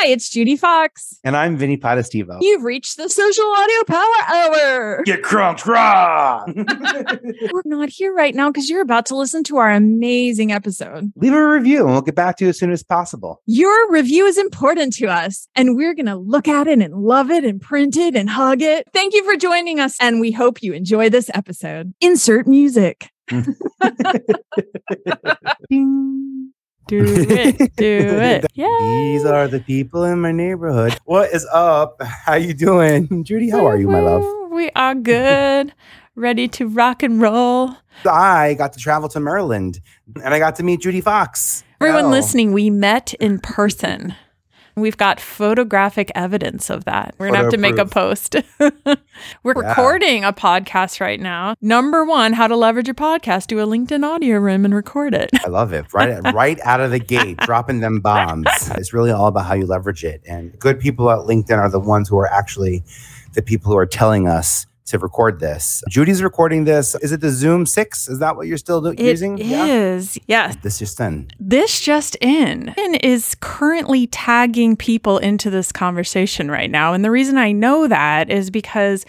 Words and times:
Hi, 0.00 0.10
it's 0.10 0.30
Judi 0.30 0.56
Fox. 0.56 1.18
And 1.24 1.36
I'm 1.36 1.56
Vinnie 1.56 1.76
Potestivo. 1.76 2.38
You've 2.40 2.62
reached 2.62 2.98
the 2.98 3.08
Social 3.08 3.52
Audio 3.56 3.82
Power 3.84 4.04
Hour. 4.28 5.02
Get 5.02 5.22
crunk, 5.22 5.66
raw. 5.66 6.44
We're 7.52 7.62
not 7.64 7.88
here 7.88 8.14
right 8.14 8.32
now 8.32 8.48
because 8.48 8.70
you're 8.70 8.80
about 8.80 9.06
to 9.06 9.16
listen 9.16 9.42
to 9.44 9.56
our 9.56 9.72
amazing 9.72 10.52
episode. 10.52 11.12
Leave 11.16 11.32
a 11.32 11.44
review 11.44 11.80
and 11.80 11.90
we'll 11.90 12.02
get 12.02 12.14
back 12.14 12.36
to 12.36 12.44
you 12.44 12.50
as 12.50 12.58
soon 12.60 12.70
as 12.70 12.84
possible. 12.84 13.42
Your 13.46 13.90
review 13.90 14.24
is 14.26 14.38
important 14.38 14.92
to 14.98 15.08
us, 15.08 15.48
and 15.56 15.74
we're 15.74 15.94
going 15.94 16.06
to 16.06 16.14
look 16.14 16.46
at 16.46 16.68
it 16.68 16.78
and 16.78 16.94
love 16.94 17.32
it 17.32 17.42
and 17.42 17.60
print 17.60 17.96
it 17.96 18.14
and 18.14 18.30
hug 18.30 18.62
it. 18.62 18.86
Thank 18.92 19.14
you 19.14 19.24
for 19.24 19.34
joining 19.36 19.80
us, 19.80 19.96
and 20.00 20.20
we 20.20 20.30
hope 20.30 20.62
you 20.62 20.74
enjoy 20.74 21.10
this 21.10 21.28
episode. 21.34 21.92
Insert 22.00 22.46
music. 22.46 23.10
Ding. 25.68 26.52
Do 26.88 27.04
it. 27.04 27.76
Do 27.76 27.86
it. 27.86 28.46
Yeah. 28.54 28.66
These 28.80 29.24
are 29.26 29.46
the 29.46 29.60
people 29.60 30.04
in 30.04 30.20
my 30.22 30.32
neighborhood. 30.32 30.98
What 31.04 31.30
is 31.34 31.46
up? 31.52 32.00
How 32.02 32.34
you 32.36 32.54
doing? 32.54 33.06
Judi, 33.24 33.50
how 33.50 33.66
are 33.66 33.76
you, 33.76 33.88
my 33.88 34.00
love? 34.00 34.24
We 34.50 34.70
are 34.70 34.94
good. 34.94 35.74
Ready 36.14 36.48
to 36.48 36.66
rock 36.66 37.02
and 37.02 37.20
roll. 37.20 37.74
I 38.10 38.54
got 38.54 38.72
to 38.72 38.78
travel 38.78 39.08
to 39.10 39.20
Maryland 39.20 39.80
and 40.24 40.32
I 40.32 40.38
got 40.38 40.56
to 40.56 40.62
meet 40.62 40.80
Judi 40.80 41.02
Fox. 41.02 41.62
Everyone 41.80 42.06
Oh. 42.06 42.10
listening, 42.10 42.52
we 42.54 42.70
met 42.70 43.12
in 43.20 43.38
person. 43.38 44.14
We've 44.80 44.96
got 44.96 45.20
photographic 45.20 46.10
evidence 46.14 46.70
of 46.70 46.84
that. 46.84 47.14
We're 47.18 47.28
going 47.28 47.38
to 47.38 47.42
have 47.44 47.52
to 47.52 47.58
make 47.58 47.78
a 47.78 47.84
post. 47.86 48.36
We're 49.42 49.54
Yeah. 49.62 49.68
recording 49.68 50.24
a 50.24 50.32
podcast 50.32 51.00
right 51.00 51.20
now. 51.20 51.54
Number 51.60 52.04
one, 52.04 52.32
how 52.32 52.46
to 52.46 52.56
leverage 52.56 52.86
your 52.86 52.94
podcast. 52.94 53.48
Do 53.48 53.60
a 53.60 53.66
LinkedIn 53.66 54.04
audio 54.04 54.38
room 54.38 54.64
and 54.64 54.74
record 54.74 55.14
it. 55.14 55.30
I 55.44 55.48
love 55.48 55.72
it. 55.72 55.92
Right, 55.92 56.20
right 56.32 56.58
out 56.64 56.80
of 56.80 56.90
the 56.90 56.98
gate, 56.98 57.36
dropping 57.44 57.80
them 57.80 58.00
bombs. 58.00 58.46
It's 58.76 58.92
really 58.92 59.10
all 59.10 59.26
about 59.26 59.46
how 59.46 59.54
you 59.54 59.66
leverage 59.66 60.04
it. 60.04 60.22
And 60.26 60.58
good 60.58 60.78
people 60.80 61.10
at 61.10 61.20
LinkedIn 61.26 61.58
are 61.58 61.70
the 61.70 61.80
ones 61.80 62.08
who 62.08 62.18
are 62.18 62.30
actually 62.32 62.84
the 63.34 63.42
people 63.42 63.72
who 63.72 63.78
are 63.78 63.86
telling 63.86 64.28
us 64.28 64.66
to 64.88 64.98
record 64.98 65.40
this. 65.40 65.82
Judi's 65.88 66.22
recording 66.22 66.64
this. 66.64 66.94
Is 66.96 67.12
it 67.12 67.20
the 67.20 67.30
Zoom 67.30 67.66
Six? 67.66 68.08
Is 68.08 68.18
that 68.18 68.36
what 68.36 68.46
you're 68.46 68.58
still 68.58 68.80
do- 68.80 68.88
It 68.90 69.00
using? 69.00 69.38
is. 69.38 70.18
Yes. 70.26 70.56
This 70.62 70.78
just 70.78 71.00
in. 71.00 71.28
This 71.40 71.80
just 71.80 72.16
in 72.20 72.70
and 72.70 72.96
is 73.04 73.36
currently 73.40 74.06
tagging 74.08 74.76
people 74.76 75.18
into 75.18 75.50
this 75.50 75.72
conversation 75.72 76.50
right 76.50 76.70
now. 76.70 76.92
And 76.92 77.04
the 77.04 77.10
reason 77.10 77.38
I 77.38 77.52
know 77.52 77.86
that 77.88 78.30
is 78.30 78.50
because 78.50 79.04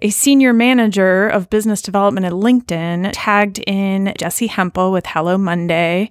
a 0.00 0.10
senior 0.10 0.52
manager 0.52 1.28
of 1.28 1.48
business 1.50 1.80
development 1.80 2.26
at 2.26 2.32
LinkedIn 2.32 3.10
tagged 3.12 3.60
in 3.66 4.12
Jessi 4.18 4.48
Hempel 4.48 4.92
with 4.92 5.06
Hello 5.06 5.38
Monday, 5.38 6.10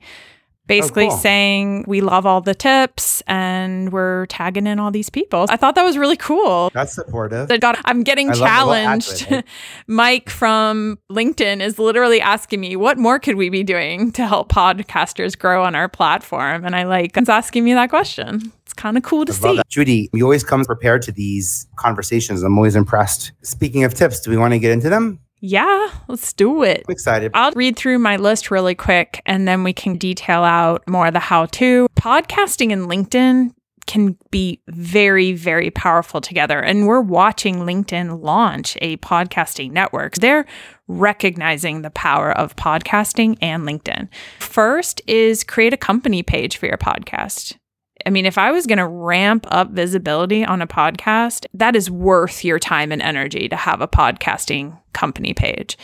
Oh, 0.63 0.65
basically 0.67 1.07
cool. 1.09 1.17
saying 1.17 1.83
we 1.87 1.99
love 1.99 2.25
all 2.25 2.39
the 2.39 2.55
tips 2.55 3.21
and 3.27 3.91
we're 3.91 4.27
tagging 4.27 4.65
in 4.65 4.79
all 4.79 4.91
these 4.91 5.09
people. 5.09 5.45
I 5.49 5.57
thought 5.57 5.75
that 5.75 5.83
was 5.83 5.97
really 5.97 6.15
cool. 6.15 6.71
That's 6.73 6.93
supportive. 6.93 7.49
That 7.49 7.59
God, 7.59 7.77
I'm 7.83 8.03
getting 8.03 8.29
I 8.29 8.33
love 8.33 8.39
the 8.39 8.45
whole 8.47 8.73
challenged. 8.73 9.43
Mike 9.87 10.29
from 10.29 10.99
LinkedIn 11.11 11.61
is 11.61 11.79
literally 11.79 12.21
asking 12.21 12.61
me, 12.61 12.77
what 12.77 12.97
more 12.97 13.19
could 13.19 13.35
we 13.35 13.49
be 13.49 13.61
doing 13.63 14.13
to 14.13 14.25
help 14.25 14.49
podcasters 14.53 15.37
grow 15.37 15.65
on 15.65 15.75
our 15.75 15.89
platform? 15.89 16.63
And 16.63 16.77
I 16.77 16.83
like, 16.83 17.13
he's 17.17 17.27
asking 17.27 17.65
me 17.65 17.73
that 17.73 17.89
question. 17.89 18.53
It's 18.61 18.73
kind 18.73 18.95
of 18.95 19.03
cool 19.03 19.25
to 19.25 19.33
see. 19.33 19.57
that. 19.57 19.67
Judi, 19.67 20.07
you 20.13 20.23
always 20.23 20.45
come 20.45 20.63
prepared 20.63 21.01
to 21.03 21.11
these 21.11 21.67
conversations. 21.75 22.41
I'm 22.41 22.57
always 22.57 22.77
impressed. 22.77 23.33
Speaking 23.41 23.83
of 23.83 23.93
tips, 23.93 24.21
do 24.21 24.31
we 24.31 24.37
want 24.37 24.53
to 24.53 24.59
get 24.59 24.71
into 24.71 24.89
them? 24.89 25.19
Yeah, 25.45 25.89
let's 26.07 26.31
do 26.31 26.63
it. 26.63 26.85
I'm 26.87 26.93
excited. 26.93 27.31
I'll 27.33 27.51
read 27.51 27.75
through 27.75 27.99
my 27.99 28.15
list 28.15 28.49
really 28.49 28.75
quick 28.75 29.21
and 29.25 29.45
then 29.45 29.65
we 29.65 29.73
can 29.73 29.97
detail 29.97 30.41
out 30.41 30.87
more 30.87 31.07
of 31.07 31.13
the 31.13 31.19
how 31.19 31.47
to. 31.47 31.89
Podcasting 31.97 32.71
and 32.71 32.87
LinkedIn 32.87 33.53
can 33.85 34.17
be 34.31 34.61
very, 34.69 35.33
very 35.33 35.69
powerful 35.69 36.21
together. 36.21 36.61
And 36.61 36.87
we're 36.87 37.01
watching 37.01 37.57
LinkedIn 37.57 38.23
launch 38.23 38.77
a 38.81 38.95
podcasting 38.97 39.71
network. 39.71 40.15
They're 40.15 40.45
recognizing 40.87 41.81
the 41.81 41.89
power 41.89 42.31
of 42.31 42.55
podcasting 42.55 43.37
and 43.41 43.63
LinkedIn. 43.63 44.07
First 44.39 45.01
is 45.07 45.43
create 45.43 45.73
a 45.73 45.77
company 45.77 46.23
page 46.23 46.55
for 46.55 46.67
your 46.67 46.77
podcast. 46.77 47.57
I 48.05 48.09
mean, 48.09 48.25
if 48.25 48.37
I 48.37 48.51
was 48.51 48.67
going 48.67 48.77
to 48.77 48.87
ramp 48.87 49.45
up 49.49 49.71
visibility 49.71 50.43
on 50.43 50.61
a 50.61 50.67
podcast, 50.67 51.45
that 51.53 51.75
is 51.75 51.89
worth 51.89 52.43
your 52.43 52.59
time 52.59 52.91
and 52.91 53.01
energy 53.01 53.47
to 53.49 53.55
have 53.55 53.81
a 53.81 53.87
podcasting 53.87 54.79
company 54.93 55.33
page. 55.33 55.77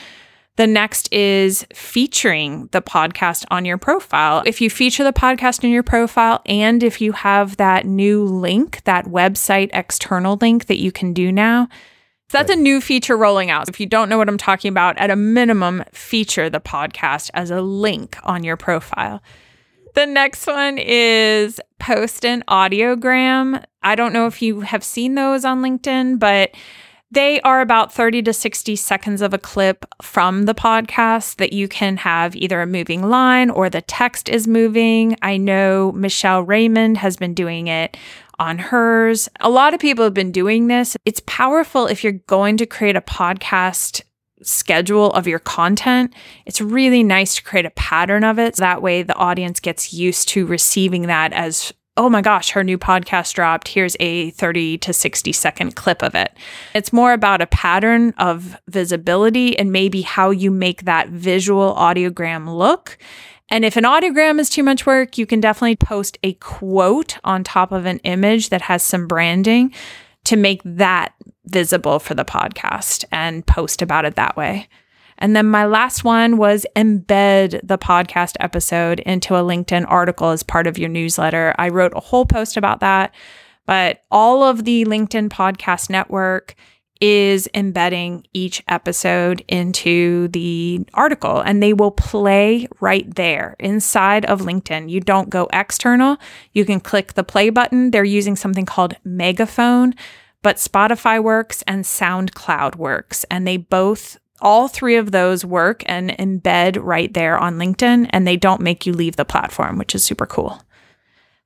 The 0.58 0.68
next 0.68 1.12
is 1.14 1.66
featuring 1.74 2.68
the 2.74 2.82
podcast 2.82 3.46
on 3.50 3.64
your 3.64 3.78
profile. 3.78 4.44
If 4.46 4.60
you 4.60 4.70
feature 4.70 5.06
the 5.06 5.14
podcast 5.14 5.64
in 5.64 5.70
your 5.70 5.84
profile 5.84 6.42
and 6.46 6.84
if 6.84 7.00
you 7.00 7.14
have 7.14 7.56
that 7.56 7.86
new 7.86 8.26
link, 8.26 8.84
that 8.84 9.06
website 9.06 9.70
external 9.72 10.38
link 10.42 10.66
that 10.66 10.80
you 10.80 10.92
can 10.92 11.14
do 11.14 11.32
now, 11.32 11.70
that's 12.30 12.52
a 12.52 12.58
new 12.58 12.82
feature 12.82 13.16
rolling 13.16 13.50
out. 13.50 13.70
If 13.70 13.80
you 13.80 13.86
don't 13.86 14.10
know 14.10 14.18
what 14.18 14.28
I'm 14.28 14.38
talking 14.38 14.70
about, 14.70 14.98
at 14.98 15.10
a 15.10 15.16
minimum, 15.16 15.84
feature 15.94 16.50
the 16.50 16.60
podcast 16.60 17.32
as 17.34 17.52
a 17.52 17.62
link 17.62 18.18
on 18.24 18.44
your 18.44 18.58
profile. 18.58 19.24
The 20.00 20.06
next 20.06 20.48
one 20.48 20.78
is 20.78 21.60
post 21.78 22.24
an 22.24 22.46
audiogram. 22.48 23.62
I 23.84 23.96
don't 23.96 24.14
know 24.14 24.28
if 24.28 24.42
you 24.42 24.62
have 24.62 24.82
seen 24.82 25.16
those 25.16 25.44
on 25.44 25.62
LinkedIn, 25.62 26.20
but 26.20 26.52
they 27.12 27.42
are 27.42 27.60
about 27.60 27.94
30 27.94 28.22
to 28.22 28.32
60 28.32 28.78
seconds 28.78 29.22
of 29.22 29.34
a 29.34 29.38
clip 29.38 29.84
from 30.02 30.46
the 30.46 30.56
podcast 30.56 31.36
that 31.36 31.52
you 31.52 31.68
can 31.68 31.98
have 31.98 32.34
either 32.38 32.62
a 32.62 32.66
moving 32.66 33.10
line 33.10 33.50
or 33.50 33.70
the 33.70 33.82
text 33.82 34.30
is 34.30 34.48
moving. 34.48 35.18
I 35.22 35.36
know 35.36 35.92
Michelle 35.92 36.44
Raymond 36.44 37.00
has 37.00 37.18
been 37.18 37.34
doing 37.34 37.68
it 37.68 37.98
on 38.40 38.58
hers. 38.58 39.28
A 39.42 39.50
lot 39.50 39.74
of 39.74 39.82
people 39.82 40.06
have 40.06 40.14
been 40.14 40.32
doing 40.32 40.68
this. 40.68 40.96
It's 41.04 41.22
powerful 41.26 41.88
if 41.88 42.06
you're 42.06 42.14
going 42.14 42.56
to 42.56 42.66
create 42.66 42.96
a 42.96 43.02
podcast 43.02 44.02
schedule 44.42 45.12
of 45.12 45.28
your 45.28 45.40
content. 45.40 46.14
It's 46.46 46.62
really 46.62 47.04
nice 47.04 47.36
to 47.36 47.44
create 47.44 47.66
a 47.66 47.72
pattern 47.72 48.24
of 48.24 48.40
it. 48.40 48.56
That 48.56 48.82
way, 48.82 49.04
the 49.04 49.16
audience 49.16 49.60
gets 49.60 49.94
used 49.94 50.30
to 50.30 50.46
receiving 50.46 51.04
that 51.04 51.34
as, 51.34 51.74
oh 51.98 52.10
my 52.10 52.22
gosh, 52.22 52.52
her 52.52 52.64
new 52.64 52.78
podcast 52.78 53.34
dropped. 53.34 53.68
Here's 53.70 53.98
a 54.00 54.32
30 54.32 54.78
to 54.80 54.94
60 54.94 55.32
second 55.34 55.76
clip 55.76 56.02
of 56.02 56.16
it. 56.16 56.36
It's 56.74 56.94
more 56.94 57.14
about 57.14 57.42
a 57.42 57.48
pattern 57.48 58.14
of 58.18 58.58
visibility 58.68 59.58
and 59.58 59.72
maybe 59.72 60.02
how 60.02 60.30
you 60.30 60.52
make 60.52 60.86
that 60.86 61.10
visual 61.10 61.76
audiogram 61.76 62.56
look. 62.56 62.98
And 63.52 63.66
if 63.66 63.78
an 63.78 63.84
audiogram 63.84 64.40
is 64.40 64.50
too 64.50 64.64
much 64.64 64.86
work, 64.86 65.18
you 65.18 65.26
can 65.26 65.42
definitely 65.42 65.76
post 65.76 66.18
a 66.24 66.34
quote 66.34 67.18
on 67.24 67.44
top 67.44 67.72
of 67.72 67.86
an 67.86 67.98
image 68.00 68.50
that 68.50 68.62
has 68.64 68.84
some 68.84 69.08
branding 69.08 69.74
to 70.30 70.36
make 70.36 70.62
that 70.64 71.16
visible 71.46 71.98
for 71.98 72.14
the 72.14 72.24
podcast 72.24 73.04
and 73.12 73.44
post 73.48 73.82
about 73.82 74.06
it 74.06 74.16
that 74.16 74.38
way. 74.38 74.68
And 75.18 75.36
then 75.36 75.48
my 75.48 75.66
last 75.66 76.04
one 76.04 76.38
was 76.38 76.68
embed 76.76 77.60
the 77.64 77.80
podcast 77.80 78.36
episode 78.40 79.00
into 79.00 79.36
a 79.36 79.42
LinkedIn 79.42 79.86
article 79.88 80.30
as 80.30 80.44
part 80.44 80.68
of 80.68 80.78
your 80.78 80.88
newsletter. 80.88 81.56
I 81.58 81.70
wrote 81.70 81.94
a 81.96 82.00
whole 82.00 82.28
post 82.28 82.58
about 82.58 82.80
that, 82.82 83.16
but 83.66 84.04
all 84.12 84.44
of 84.44 84.66
the 84.66 84.86
LinkedIn 84.86 85.30
podcast 85.30 85.90
network 85.90 86.54
is 87.02 87.48
embedding 87.54 88.26
each 88.34 88.62
episode 88.68 89.44
into 89.48 90.28
the 90.30 90.86
article 90.94 91.40
and 91.40 91.64
they 91.64 91.72
will 91.72 91.92
play 91.92 92.68
right 92.82 93.16
there 93.16 93.56
inside 93.60 94.26
of 94.26 94.42
LinkedIn. 94.42 94.90
You 94.90 95.00
don't 95.00 95.30
go 95.30 95.48
external. 95.54 96.18
You 96.52 96.66
can 96.66 96.80
click 96.80 97.14
the 97.14 97.24
play 97.24 97.50
button. 97.50 97.92
They're 97.92 98.04
using 98.04 98.36
something 98.36 98.66
called 98.66 98.96
Megaphone, 99.06 99.94
but 100.42 100.58
Spotify 100.58 101.24
works 101.24 101.64
and 101.66 101.86
SoundCloud 101.86 102.76
works. 102.76 103.26
And 103.32 103.48
they 103.48 103.58
both, 103.58 104.18
all 104.42 104.68
three 104.68 104.98
of 104.98 105.12
those 105.12 105.46
work 105.46 105.84
and 105.86 106.10
embed 106.12 106.78
right 106.82 107.14
there 107.14 107.38
on 107.38 107.58
LinkedIn 107.58 108.10
and 108.10 108.28
they 108.28 108.36
don't 108.36 108.62
make 108.62 108.86
you 108.86 108.92
leave 108.92 109.16
the 109.16 109.26
platform, 109.26 109.78
which 109.78 109.96
is 109.96 110.04
super 110.04 110.26
cool. 110.26 110.62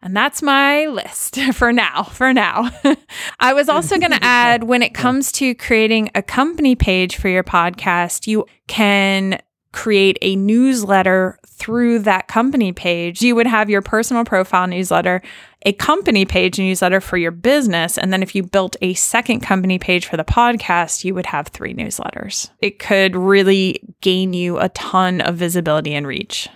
And 0.03 0.15
that's 0.15 0.41
my 0.41 0.85
list 0.87 1.39
for 1.53 1.71
now. 1.71 2.03
For 2.03 2.33
now. 2.33 2.69
I 3.39 3.53
was 3.53 3.69
also 3.69 3.97
going 3.97 4.11
to 4.11 4.23
add 4.23 4.63
when 4.63 4.83
it 4.83 4.93
comes 4.93 5.31
to 5.33 5.55
creating 5.55 6.11
a 6.13 6.21
company 6.21 6.75
page 6.75 7.15
for 7.15 7.29
your 7.29 7.43
podcast, 7.43 8.27
you 8.27 8.45
can 8.67 9.41
create 9.71 10.19
a 10.21 10.35
newsletter 10.35 11.39
through 11.47 11.99
that 11.99 12.27
company 12.27 12.71
page. 12.71 13.21
You 13.21 13.35
would 13.35 13.47
have 13.47 13.69
your 13.69 13.81
personal 13.81 14.23
profile 14.23 14.67
newsletter, 14.67 15.21
a 15.65 15.73
company 15.73 16.25
page 16.25 16.59
newsletter 16.59 17.01
for 17.01 17.17
your 17.17 17.31
business. 17.31 17.97
And 17.97 18.13
then 18.13 18.21
if 18.21 18.35
you 18.35 18.43
built 18.43 18.75
a 18.81 18.93
second 18.93 19.39
company 19.39 19.79
page 19.79 20.05
for 20.05 20.17
the 20.17 20.23
podcast, 20.23 21.03
you 21.03 21.15
would 21.15 21.25
have 21.25 21.47
three 21.47 21.73
newsletters. 21.73 22.49
It 22.59 22.77
could 22.77 23.15
really 23.15 23.81
gain 24.01 24.33
you 24.33 24.59
a 24.59 24.69
ton 24.69 25.21
of 25.21 25.35
visibility 25.35 25.93
and 25.95 26.05
reach. 26.05 26.49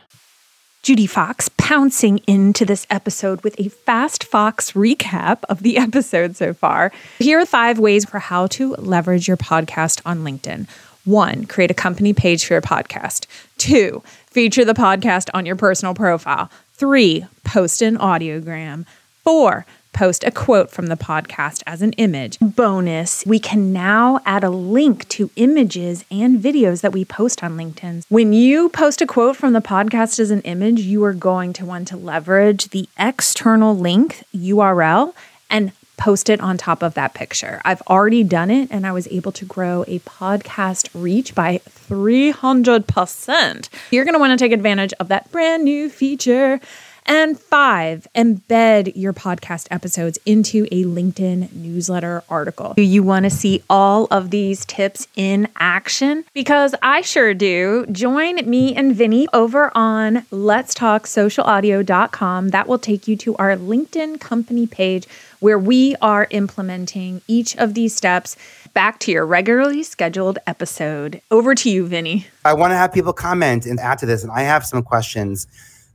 Judi 0.87 1.09
Fox 1.09 1.49
pouncing 1.57 2.19
into 2.27 2.63
this 2.63 2.87
episode 2.89 3.43
with 3.43 3.59
a 3.59 3.67
fast 3.67 4.23
Fox 4.23 4.71
recap 4.71 5.39
of 5.49 5.61
the 5.61 5.77
episode 5.77 6.37
so 6.37 6.53
far. 6.53 6.93
Here 7.19 7.41
are 7.41 7.45
five 7.45 7.77
ways 7.77 8.05
for 8.05 8.19
how 8.19 8.47
to 8.47 8.73
leverage 8.75 9.27
your 9.27 9.35
podcast 9.35 10.01
on 10.05 10.19
LinkedIn. 10.19 10.65
One, 11.03 11.45
create 11.45 11.71
a 11.71 11.73
company 11.73 12.13
page 12.13 12.45
for 12.45 12.53
your 12.53 12.61
podcast. 12.61 13.25
Two, 13.57 14.01
feature 14.27 14.63
the 14.63 14.73
podcast 14.73 15.27
on 15.33 15.45
your 15.45 15.57
personal 15.57 15.93
profile. 15.93 16.49
Three, 16.75 17.25
post 17.43 17.81
an 17.81 17.97
audiogram. 17.97 18.85
Four, 19.25 19.65
post 19.93 20.23
a 20.23 20.31
quote 20.31 20.69
from 20.69 20.87
the 20.87 20.95
podcast 20.95 21.63
as 21.65 21.81
an 21.81 21.93
image. 21.93 22.37
Bonus, 22.39 23.25
we 23.25 23.39
can 23.39 23.73
now 23.73 24.19
add 24.25 24.43
a 24.43 24.49
link 24.49 25.07
to 25.09 25.29
images 25.35 26.05
and 26.11 26.39
videos 26.39 26.81
that 26.81 26.93
we 26.93 27.05
post 27.05 27.43
on 27.43 27.57
LinkedIn. 27.57 28.03
When 28.09 28.33
you 28.33 28.69
post 28.69 29.01
a 29.01 29.07
quote 29.07 29.35
from 29.35 29.53
the 29.53 29.61
podcast 29.61 30.19
as 30.19 30.31
an 30.31 30.41
image, 30.41 30.81
you 30.81 31.03
are 31.03 31.13
going 31.13 31.53
to 31.53 31.65
want 31.65 31.87
to 31.89 31.97
leverage 31.97 32.69
the 32.69 32.87
external 32.97 33.75
link 33.75 34.23
URL 34.35 35.13
and 35.49 35.71
post 35.97 36.29
it 36.29 36.39
on 36.39 36.57
top 36.57 36.83
of 36.83 36.93
that 36.93 37.13
picture. 37.13 37.59
I've 37.65 37.81
already 37.83 38.23
done 38.23 38.51
it 38.51 38.69
and 38.71 38.85
I 38.85 38.91
was 38.91 39.07
able 39.07 39.31
to 39.33 39.45
grow 39.45 39.83
a 39.87 39.99
podcast 39.99 40.89
reach 40.93 41.33
by 41.33 41.59
300%. 41.89 43.69
You're 43.91 44.05
going 44.05 44.13
to 44.13 44.19
want 44.19 44.37
to 44.37 44.43
take 44.43 44.51
advantage 44.51 44.93
of 44.99 45.07
that 45.07 45.31
brand 45.31 45.63
new 45.63 45.89
feature. 45.89 46.59
And 47.07 47.39
five, 47.39 48.05
embed 48.13 48.91
your 48.95 49.13
podcast 49.13 49.67
episodes 49.71 50.19
into 50.25 50.67
a 50.71 50.83
LinkedIn 50.83 51.53
newsletter 51.53 52.21
article. 52.29 52.73
Do 52.73 52.81
you 52.81 53.01
want 53.01 53.23
to 53.23 53.29
see 53.29 53.63
all 53.69 54.07
of 54.11 54.29
these 54.29 54.65
tips 54.65 55.07
in 55.15 55.47
action? 55.57 56.25
Because 56.33 56.75
I 56.81 56.99
sure 56.99 57.33
do. 57.33 57.85
Join 57.91 58.35
me 58.49 58.75
and 58.75 58.93
Vinnie 58.93 59.29
over 59.31 59.71
on 59.73 60.23
letstalksocialaudio.com. 60.33 62.49
That 62.49 62.67
will 62.67 62.79
take 62.79 63.07
you 63.07 63.15
to 63.15 63.37
our 63.37 63.55
LinkedIn 63.55 64.19
company 64.19 64.67
page 64.67 65.07
where 65.39 65.57
we 65.57 65.95
are 66.01 66.27
implementing 66.31 67.21
each 67.27 67.55
of 67.55 67.73
these 67.73 67.95
steps 67.95 68.35
back 68.73 68.99
to 68.99 69.11
your 69.11 69.25
regularly 69.25 69.83
scheduled 69.83 70.39
episode. 70.45 71.21
Over 71.31 71.55
to 71.55 71.69
you, 71.69 71.87
Vinnie. 71.87 72.27
I 72.43 72.53
want 72.53 72.71
to 72.71 72.75
have 72.75 72.93
people 72.93 73.13
comment 73.13 73.65
and 73.65 73.79
add 73.79 73.97
to 73.99 74.05
this, 74.05 74.23
and 74.23 74.31
I 74.31 74.41
have 74.41 74.65
some 74.65 74.83
questions 74.83 75.47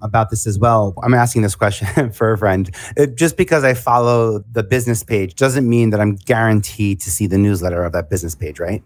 about 0.03 0.31
this 0.31 0.47
as 0.47 0.59
well. 0.59 0.95
I'm 1.03 1.15
asking 1.15 1.43
this 1.43 1.55
question 1.55 2.11
for 2.13 2.33
a 2.33 2.39
friend. 2.39 2.71
It, 2.97 3.17
just 3.17 3.37
because 3.37 3.65
I 3.65 3.75
follow 3.75 4.41
the 4.53 4.63
business 4.63 5.03
page 5.03 5.35
doesn't 5.37 5.69
mean 5.69 5.91
that 5.91 6.01
I'm 6.01 6.17
guaranteed 6.17 7.01
to 7.03 7.11
see 7.11 7.27
the 7.27 7.39
newsletter 7.39 7.85
of 7.85 7.93
that 7.93 8.11
business 8.11 8.35
page, 8.35 8.59
right? 8.61 8.83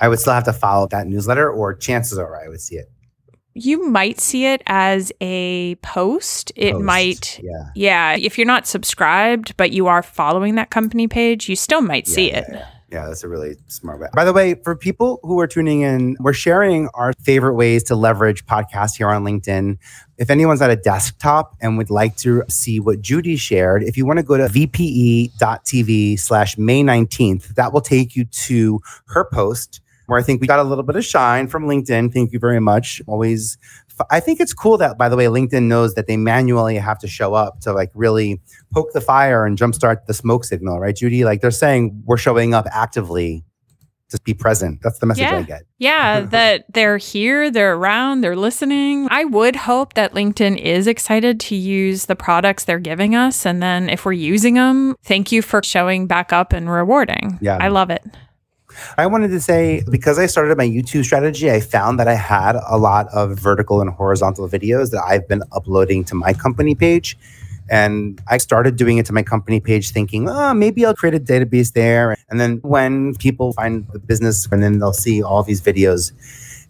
I 0.00 0.08
would 0.08 0.20
still 0.20 0.34
have 0.34 0.44
to 0.44 0.52
follow 0.52 0.86
that 0.88 1.06
newsletter, 1.06 1.50
or 1.50 1.74
chances 1.74 2.18
are 2.18 2.36
I 2.40 2.48
would 2.48 2.60
see 2.60 2.76
it. 2.76 2.90
You 3.54 3.88
might 3.88 4.20
see 4.20 4.46
it 4.46 4.62
as 4.66 5.10
a 5.20 5.74
post. 5.76 6.52
It 6.54 6.74
Post, 6.74 6.84
might, 6.84 7.40
yeah. 7.42 7.70
yeah. 7.74 8.16
If 8.16 8.38
you're 8.38 8.46
not 8.46 8.68
subscribed, 8.68 9.56
but 9.56 9.72
you 9.72 9.88
are 9.88 10.02
following 10.04 10.54
that 10.54 10.70
company 10.70 11.08
page, 11.08 11.48
you 11.48 11.56
still 11.56 11.80
might 11.80 12.06
see 12.06 12.30
Yeah, 12.30 12.38
it. 12.38 12.44
yeah, 12.52 12.66
yeah. 12.90 13.06
That's 13.06 13.24
a 13.24 13.28
really 13.28 13.56
smart 13.68 14.00
way. 14.00 14.08
By 14.14 14.24
the 14.24 14.32
way, 14.32 14.54
for 14.54 14.74
people 14.74 15.20
who 15.22 15.38
are 15.40 15.46
tuning 15.46 15.82
in, 15.82 16.16
we're 16.20 16.32
sharing 16.32 16.88
our 16.94 17.12
favorite 17.22 17.54
ways 17.54 17.82
to 17.84 17.96
leverage 17.96 18.46
podcasts 18.46 18.96
here 18.96 19.08
on 19.08 19.24
LinkedIn. 19.24 19.78
If 20.16 20.30
anyone's 20.30 20.62
at 20.62 20.70
a 20.70 20.76
desktop 20.76 21.54
and 21.60 21.78
would 21.78 21.90
like 21.90 22.16
to 22.18 22.42
see 22.48 22.80
what 22.80 23.00
Judi 23.02 23.38
shared, 23.38 23.82
if 23.82 23.96
you 23.96 24.06
want 24.06 24.18
to 24.18 24.22
go 24.22 24.36
to 24.36 24.44
vpe.tv 24.44 26.18
slash 26.18 26.58
May 26.58 26.82
19th, 26.82 27.54
that 27.54 27.72
will 27.72 27.80
take 27.80 28.16
you 28.16 28.24
to 28.24 28.80
her 29.06 29.24
post 29.24 29.80
where 30.08 30.18
I 30.18 30.22
think 30.22 30.40
we 30.40 30.46
got 30.46 30.58
a 30.58 30.64
little 30.64 30.84
bit 30.84 30.96
of 30.96 31.04
shine 31.04 31.48
from 31.48 31.64
LinkedIn. 31.64 32.14
Thank 32.14 32.32
you 32.32 32.38
very 32.38 32.60
much. 32.60 33.02
Always 33.06 33.58
I 34.10 34.20
think 34.20 34.40
it's 34.40 34.54
cool 34.54 34.78
that, 34.78 34.98
by 34.98 35.08
the 35.08 35.16
way, 35.16 35.26
LinkedIn 35.26 35.64
knows 35.64 35.94
that 35.94 36.06
they 36.06 36.16
manually 36.16 36.76
have 36.76 36.98
to 37.00 37.08
show 37.08 37.34
up 37.34 37.60
to 37.60 37.72
like 37.72 37.90
really 37.94 38.40
poke 38.72 38.92
the 38.92 39.00
fire 39.00 39.44
and 39.44 39.56
jumpstart 39.56 40.06
the 40.06 40.14
smoke 40.14 40.44
signal, 40.44 40.80
right, 40.80 40.94
Judi? 40.94 41.24
Like 41.24 41.40
they're 41.40 41.50
saying 41.50 42.02
we're 42.04 42.16
showing 42.16 42.54
up 42.54 42.66
actively 42.72 43.44
to 44.10 44.20
be 44.22 44.34
present. 44.34 44.80
That's 44.82 44.98
the 44.98 45.06
message 45.06 45.22
Yeah. 45.22 45.38
I 45.38 45.42
get. 45.42 45.62
Yeah, 45.78 46.20
that 46.30 46.64
they're 46.72 46.98
here, 46.98 47.50
they're 47.50 47.74
around, 47.74 48.22
they're 48.22 48.36
listening. 48.36 49.06
I 49.10 49.24
would 49.24 49.56
hope 49.56 49.94
that 49.94 50.14
LinkedIn 50.14 50.58
is 50.58 50.86
excited 50.86 51.40
to 51.40 51.54
use 51.54 52.06
the 52.06 52.16
products 52.16 52.64
they're 52.64 52.78
giving 52.78 53.14
us. 53.14 53.44
And 53.44 53.62
then 53.62 53.88
if 53.90 54.04
we're 54.04 54.12
using 54.12 54.54
them, 54.54 54.96
thank 55.04 55.30
you 55.30 55.42
for 55.42 55.62
showing 55.62 56.06
back 56.06 56.32
up 56.32 56.52
and 56.52 56.70
rewarding. 56.70 57.38
Yeah. 57.40 57.58
I 57.60 57.68
love 57.68 57.90
it. 57.90 58.02
I 58.96 59.06
wanted 59.06 59.28
to 59.28 59.40
say 59.40 59.82
because 59.90 60.18
I 60.18 60.26
started 60.26 60.56
my 60.56 60.66
YouTube 60.66 61.04
strategy, 61.04 61.50
I 61.50 61.60
found 61.60 61.98
that 62.00 62.08
I 62.08 62.14
had 62.14 62.56
a 62.68 62.76
lot 62.76 63.08
of 63.12 63.38
vertical 63.38 63.80
and 63.80 63.90
horizontal 63.90 64.48
videos 64.48 64.90
that 64.90 65.02
I've 65.06 65.28
been 65.28 65.42
uploading 65.52 66.04
to 66.04 66.14
my 66.14 66.32
company 66.32 66.74
page. 66.74 67.16
And 67.70 68.20
I 68.28 68.38
started 68.38 68.76
doing 68.76 68.98
it 68.98 69.06
to 69.06 69.12
my 69.12 69.22
company 69.22 69.60
page 69.60 69.90
thinking, 69.90 70.28
oh, 70.28 70.54
maybe 70.54 70.86
I'll 70.86 70.94
create 70.94 71.14
a 71.14 71.20
database 71.20 71.72
there. 71.74 72.16
And 72.30 72.40
then 72.40 72.60
when 72.62 73.14
people 73.16 73.52
find 73.52 73.86
the 73.92 73.98
business 73.98 74.48
and 74.50 74.62
then 74.62 74.78
they'll 74.78 74.94
see 74.94 75.22
all 75.22 75.42
these 75.42 75.60
videos. 75.60 76.12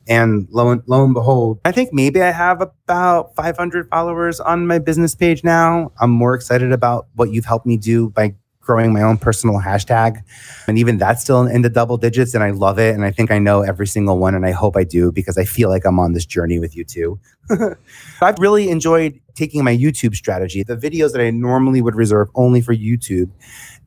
And 0.09 0.49
lo 0.51 0.71
and, 0.71 0.83
lo 0.87 1.05
and 1.05 1.15
behold, 1.15 1.61
I 1.65 1.73
think 1.73 1.93
maybe 1.93 2.23
I 2.23 2.33
have 2.33 2.63
about 2.63 3.35
500 3.37 3.89
followers 3.91 4.41
on 4.41 4.67
my 4.67 4.79
business 4.79 5.15
page 5.15 5.45
now. 5.45 5.93
I'm 6.01 6.11
more 6.11 6.35
excited 6.35 6.73
about 6.73 7.07
what 7.15 7.31
you've 7.31 7.45
helped 7.45 7.67
me 7.67 7.77
do 7.77 8.09
by 8.09 8.35
growing 8.69 8.93
my 8.93 9.01
own 9.01 9.17
personal 9.17 9.59
hashtag. 9.59 10.23
And 10.67 10.79
even 10.79 10.99
that's 10.99 11.23
still 11.23 11.47
in 11.47 11.63
the 11.63 11.71
double 11.71 11.97
digits. 11.97 12.35
And 12.35 12.45
I 12.45 12.51
love 12.51 12.79
it. 12.79 12.95
And 12.95 13.03
I 13.03 13.11
think 13.11 13.31
I 13.31 13.39
know 13.39 13.63
every 13.63 13.87
single 13.87 14.19
one. 14.19 14.35
And 14.35 14.45
I 14.45 14.51
hope 14.51 14.77
I 14.77 14.85
do 14.85 15.11
because 15.11 15.39
I 15.39 15.45
feel 15.45 15.71
like 15.71 15.87
I'm 15.87 15.99
on 15.99 16.13
this 16.13 16.27
journey 16.27 16.59
with 16.59 16.77
you 16.77 16.85
too. 16.85 17.19
I've 18.21 18.39
really 18.39 18.69
enjoyed 18.69 19.19
taking 19.35 19.65
my 19.65 19.75
YouTube 19.75 20.15
strategy, 20.15 20.63
the 20.63 20.77
videos 20.77 21.13
that 21.13 21.23
I 21.23 21.31
normally 21.31 21.81
would 21.81 21.95
reserve 21.95 22.29
only 22.35 22.61
for 22.61 22.75
YouTube 22.75 23.31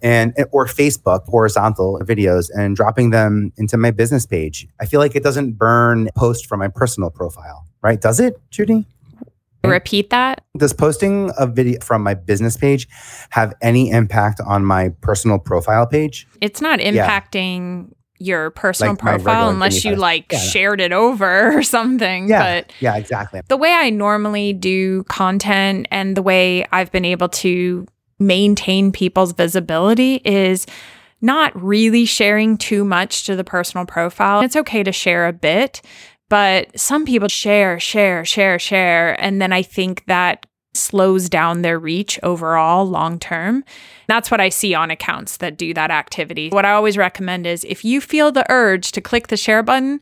and 0.01 0.33
or 0.51 0.65
Facebook 0.65 1.25
horizontal 1.25 1.99
videos 1.99 2.49
and 2.57 2.75
dropping 2.75 3.11
them 3.11 3.53
into 3.57 3.77
my 3.77 3.91
business 3.91 4.25
page. 4.25 4.67
I 4.79 4.87
feel 4.87 4.99
like 4.99 5.15
it 5.15 5.21
doesn't 5.21 5.59
burn 5.59 6.09
post 6.15 6.47
from 6.47 6.59
my 6.59 6.69
personal 6.69 7.11
profile, 7.11 7.67
right? 7.83 8.01
Does 8.01 8.19
it, 8.19 8.41
Judi? 8.49 8.85
Repeat 9.63 10.09
that. 10.09 10.43
Does 10.57 10.73
posting 10.73 11.31
a 11.37 11.45
video 11.47 11.79
from 11.81 12.03
my 12.03 12.13
business 12.15 12.57
page 12.57 12.87
have 13.29 13.53
any 13.61 13.89
impact 13.91 14.41
on 14.45 14.65
my 14.65 14.89
personal 15.01 15.37
profile 15.39 15.85
page? 15.85 16.27
It's 16.41 16.61
not 16.61 16.79
Yeah. 16.79 16.91
impacting 17.07 17.91
your 18.17 18.51
personal 18.51 18.93
Like 18.93 18.99
profile 18.99 19.49
unless 19.49 19.83
you 19.83 19.95
like 19.95 20.31
Yeah. 20.31 20.39
shared 20.39 20.79
it 20.81 20.91
over 20.91 21.57
or 21.57 21.63
something. 21.63 22.27
Yeah, 22.29 22.43
But 22.61 22.71
yeah, 22.79 22.95
exactly. 22.95 23.41
the 23.47 23.57
way 23.57 23.71
I 23.73 23.89
normally 23.89 24.53
do 24.53 25.03
content 25.05 25.87
and 25.91 26.15
the 26.15 26.21
way 26.21 26.65
I've 26.71 26.91
been 26.91 27.05
able 27.05 27.29
to 27.29 27.85
maintain 28.19 28.91
people's 28.91 29.33
visibility 29.33 30.21
is 30.23 30.67
not 31.23 31.51
really 31.59 32.05
sharing 32.05 32.57
too 32.57 32.83
much 32.83 33.25
to 33.25 33.35
the 33.35 33.43
personal 33.43 33.85
profile. 33.85 34.41
It's 34.41 34.55
okay 34.55 34.81
to 34.83 34.91
share 34.91 35.27
a 35.27 35.33
bit, 35.33 35.81
but 36.31 36.79
some 36.79 37.03
people 37.03 37.27
share, 37.27 37.77
share, 37.77 38.23
share, 38.23 38.57
share. 38.57 39.21
And 39.21 39.41
then 39.41 39.51
I 39.51 39.61
think 39.61 40.05
that 40.05 40.45
slows 40.73 41.27
down 41.27 41.61
their 41.61 41.77
reach 41.77 42.17
overall 42.23 42.87
long 42.87 43.19
term. 43.19 43.65
That's 44.07 44.31
what 44.31 44.39
I 44.39 44.47
see 44.47 44.73
on 44.73 44.91
accounts 44.91 45.35
that 45.37 45.57
do 45.57 45.73
that 45.73 45.91
activity. 45.91 46.47
What 46.47 46.63
I 46.63 46.71
always 46.71 46.97
recommend 46.97 47.45
is 47.45 47.65
if 47.65 47.83
you 47.83 47.99
feel 47.99 48.31
the 48.31 48.49
urge 48.49 48.93
to 48.93 49.01
click 49.01 49.27
the 49.27 49.35
share 49.35 49.61
button, 49.61 49.99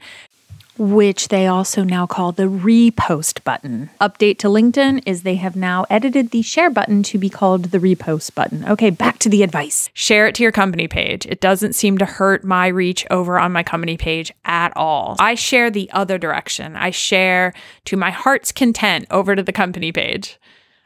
which 0.79 1.27
they 1.27 1.45
also 1.45 1.83
now 1.83 2.07
call 2.07 2.31
the 2.31 2.43
repost 2.43 3.43
button. 3.43 3.89
Update 4.00 4.38
to 4.39 4.48
LinkedIn 4.48 5.03
is 5.05 5.24
they 5.24 5.36
have 5.36 5.55
now 5.55 5.86
edited 5.89 6.31
the 6.31 6.41
share 6.41 6.69
button 6.69 7.03
to 7.03 7.17
be 7.17 7.29
called 7.29 7.65
the 7.65 7.79
repost 7.79 8.33
button. 8.33 8.63
Okay, 8.65 8.89
back 8.89 9.19
to 9.19 9.29
the 9.29 9.43
advice. 9.43 9.89
Share 9.93 10.25
it 10.25 10.36
to 10.36 10.43
your 10.43 10.53
company 10.53 10.88
page. 10.88 11.25
It 11.25 11.41
doesn't 11.41 11.74
seem 11.74 11.98
to 11.98 12.05
hurt 12.05 12.45
my 12.45 12.67
reach 12.67 13.05
over 13.12 13.38
on 13.38 13.51
my 13.51 13.62
company 13.62 13.98
page 13.98 14.31
at 14.45 14.75
all. 14.77 15.17
I 15.19 15.36
share 15.36 15.69
the 15.69 15.91
other 15.91 16.17
direction. 16.17 16.77
I 16.77 16.91
share 16.91 17.53
to 17.86 17.98
my 17.98 18.12
heart's 18.12 18.53
content 18.53 19.05
over 19.12 19.36
to 19.36 19.43
the 19.43 19.51
company 19.51 19.91
page. 19.91 20.39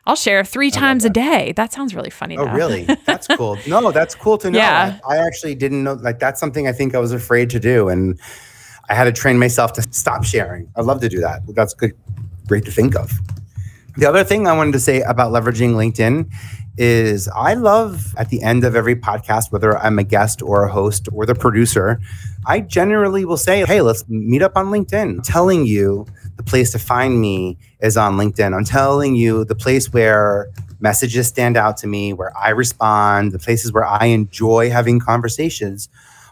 I'll 0.06 0.16
share 0.16 0.44
three 0.44 0.70
times 0.70 1.06
a 1.06 1.10
day. 1.10 1.54
That 1.56 1.72
sounds 1.72 1.96
really 1.96 2.10
funny. 2.10 2.36
Oh, 2.36 2.46
now. 2.46 2.56
really? 2.56 2.84
That's 3.06 3.28
cool. 3.28 3.58
No, 3.68 3.92
that's 3.92 4.16
cool 4.16 4.38
to 4.40 4.52
know. 4.52 4.60
Yeah. 4.60 5.00
I, 5.08 5.16
I 5.16 5.26
actually 5.26 5.56
didn't 5.56 5.84
know. 5.84 5.94
Like, 5.94 6.20
that's 6.20 6.40
something 6.40 6.68
I 6.68 6.74
think 6.74 6.94
I 6.94 7.00
was 7.00 7.14
afraid 7.14 7.50
to 7.52 7.60
do. 7.60 7.88
And 7.88 8.20
I 8.90 8.96
had 8.96 9.06
to 9.06 9.12
train 9.12 9.40
myself 9.40 9.74
to 9.74 9.82
stop 9.82 10.24
sharing. 10.24 10.70
I'd 10.76 10.86
love 10.86 11.02
to 11.02 11.10
do 11.10 11.20
that. 11.22 11.42
That's 11.48 11.74
good. 11.74 11.94
Great 12.48 12.66
to 12.66 12.72
think 12.72 12.96
of. 12.96 13.12
The 13.96 14.08
other 14.08 14.24
thing 14.24 14.48
I 14.48 14.54
wanted 14.54 14.74
to 14.74 14.80
say 14.80 15.02
about 15.02 15.32
leveraging 15.32 15.74
LinkedIn 15.74 16.30
is 16.78 17.28
I 17.30 17.54
love 17.54 18.16
at 18.18 18.30
the 18.30 18.42
end 18.42 18.64
of 18.64 18.76
every 18.76 18.96
podcast, 18.96 19.52
whether 19.52 19.78
I'm 19.78 20.00
a 20.00 20.04
guest 20.04 20.42
or 20.42 20.64
a 20.66 20.72
host 20.72 21.08
or 21.12 21.26
the 21.26 21.36
producer, 21.36 22.00
I 22.48 22.62
generally 22.62 23.26
will 23.26 23.38
say, 23.38 23.64
Hey, 23.66 23.82
let's 23.82 24.08
meet 24.10 24.42
up 24.42 24.58
on 24.58 24.68
LinkedIn. 24.68 25.18
I'm 25.18 25.22
telling 25.22 25.66
you 25.66 26.08
the 26.38 26.44
place 26.44 26.72
to 26.72 26.80
find 26.80 27.22
me 27.22 27.58
is 27.82 27.96
on 27.96 28.18
LinkedIn. 28.18 28.56
I'm 28.56 28.66
telling 28.66 29.16
you 29.16 29.46
the 29.46 29.56
place 29.56 29.94
where 29.94 30.50
messages 30.80 31.28
stand 31.28 31.56
out 31.56 31.78
to 31.78 31.88
me, 31.88 32.14
where 32.14 32.36
I 32.36 32.50
respond, 32.50 33.32
the 33.32 33.40
places 33.40 33.72
where 33.72 33.86
I 33.86 34.06
enjoy 34.06 34.72
having 34.72 35.00
conversations 35.00 35.88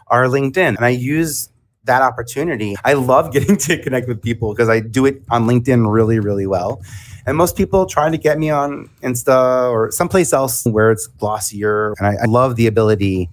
are 0.08 0.24
LinkedIn. 0.24 0.76
And 0.76 0.84
I 0.84 0.90
use 0.90 1.48
that 1.84 2.02
opportunity. 2.02 2.76
I 2.84 2.94
love 2.94 3.32
getting 3.32 3.56
to 3.68 3.82
connect 3.82 4.08
with 4.08 4.22
people 4.22 4.52
because 4.52 4.68
I 4.68 4.80
do 4.80 5.06
it 5.06 5.22
on 5.30 5.46
LinkedIn 5.46 5.90
really, 5.92 6.18
really 6.20 6.46
well. 6.46 6.82
And 7.26 7.36
most 7.36 7.56
people 7.56 7.86
try 7.86 8.10
to 8.10 8.16
get 8.16 8.38
me 8.38 8.50
on 8.50 8.90
Insta 9.02 9.70
or 9.70 9.92
someplace 9.92 10.32
else 10.32 10.64
where 10.66 10.90
it's 10.90 11.06
glossier. 11.06 11.94
And 11.98 12.06
I, 12.06 12.22
I 12.22 12.24
love 12.26 12.56
the 12.56 12.66
ability 12.66 13.30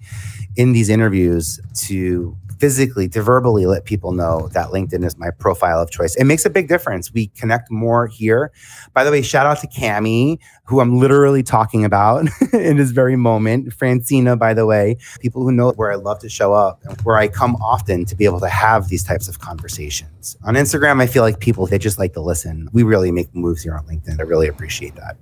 in 0.56 0.72
these 0.72 0.88
interviews 0.88 1.60
to 1.86 2.36
physically 2.60 3.08
to 3.08 3.22
verbally 3.22 3.66
let 3.66 3.86
people 3.86 4.12
know 4.12 4.48
that 4.48 4.68
LinkedIn 4.68 5.04
is 5.04 5.18
my 5.18 5.30
profile 5.30 5.80
of 5.80 5.90
choice. 5.90 6.14
It 6.14 6.24
makes 6.24 6.44
a 6.44 6.50
big 6.50 6.68
difference. 6.68 7.12
We 7.12 7.28
connect 7.28 7.70
more 7.70 8.06
here. 8.06 8.52
By 8.92 9.02
the 9.02 9.10
way, 9.10 9.22
shout 9.22 9.46
out 9.46 9.58
to 9.60 9.66
Cami, 9.66 10.38
who 10.64 10.80
I'm 10.80 10.98
literally 10.98 11.42
talking 11.42 11.84
about 11.84 12.28
in 12.52 12.76
this 12.76 12.90
very 12.90 13.16
moment. 13.16 13.70
Francina, 13.70 14.38
by 14.38 14.52
the 14.54 14.66
way, 14.66 14.98
people 15.20 15.42
who 15.42 15.50
know 15.50 15.72
where 15.72 15.90
I 15.90 15.96
love 15.96 16.18
to 16.20 16.28
show 16.28 16.52
up 16.52 16.80
and 16.84 17.00
where 17.00 17.16
I 17.16 17.28
come 17.28 17.56
often 17.56 18.04
to 18.04 18.14
be 18.14 18.26
able 18.26 18.40
to 18.40 18.48
have 18.48 18.88
these 18.88 19.02
types 19.02 19.26
of 19.26 19.40
conversations. 19.40 20.36
On 20.44 20.54
Instagram, 20.54 21.00
I 21.00 21.06
feel 21.06 21.22
like 21.22 21.40
people 21.40 21.66
they 21.66 21.78
just 21.78 21.98
like 21.98 22.12
to 22.12 22.20
listen. 22.20 22.68
We 22.72 22.82
really 22.82 23.10
make 23.10 23.34
moves 23.34 23.62
here 23.62 23.74
on 23.74 23.86
LinkedIn. 23.86 24.20
I 24.20 24.22
really 24.24 24.48
appreciate 24.48 24.94
that. 24.96 25.16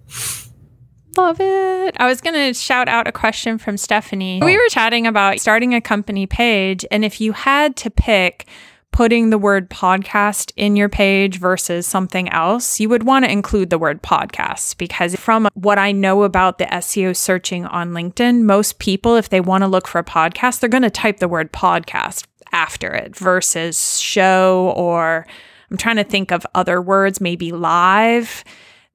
Love 1.19 1.41
it. 1.41 1.97
I 1.99 2.07
was 2.07 2.21
going 2.21 2.35
to 2.35 2.55
shout 2.55 2.89
out 2.89 3.09
a 3.09 3.13
question 3.13 3.59
from 3.59 3.77
Stephanie. 3.77 4.39
Oh. 4.41 4.47
We 4.47 4.57
were 4.57 4.69
chatting 4.69 5.05
about 5.05 5.41
starting 5.41 5.75
a 5.75 5.81
company 5.81 6.29
page, 6.29 6.87
and 6.93 7.05
if 7.05 7.21
you 7.21 7.33
had 7.33 7.75
to 7.79 7.91
pick 7.91 8.47
putting 8.93 9.31
the 9.31 9.39
word 9.39 9.69
podcast 9.69 10.53
in 10.57 10.77
your 10.77 10.89
page 10.89 11.41
versus 11.41 11.89
something 11.89 12.29
else, 12.31 12.79
you 12.79 12.89
would 12.89 13.03
want 13.03 13.25
to 13.25 13.31
include 13.33 13.71
the 13.71 13.79
word 13.79 14.01
podcast 14.01 14.79
because 14.79 15.17
from 15.17 15.49
what 15.55 15.77
I 15.77 15.91
know 15.91 16.23
about 16.23 16.59
the 16.59 16.67
SEO 16.67 17.17
searching 17.17 17.67
on 17.67 17.91
LinkedIn, 17.91 18.43
most 18.43 18.79
people, 18.79 19.17
if 19.17 19.29
they 19.29 19.41
want 19.41 19.63
to 19.63 19.69
look 19.69 19.89
for 19.89 19.99
a 19.99 20.05
podcast, 20.05 20.61
they're 20.61 20.71
going 20.71 20.83
to 20.85 20.91
type 20.91 21.19
the 21.19 21.29
word 21.29 21.53
podcast 21.53 22.27
after 22.53 22.95
it 22.95 23.17
versus 23.17 23.99
show 23.99 24.73
or 24.77 25.27
I'm 25.71 25.77
trying 25.77 25.97
to 25.97 26.05
think 26.05 26.31
of 26.31 26.47
other 26.55 26.81
words, 26.81 27.21
maybe 27.21 27.53
live. 27.53 28.45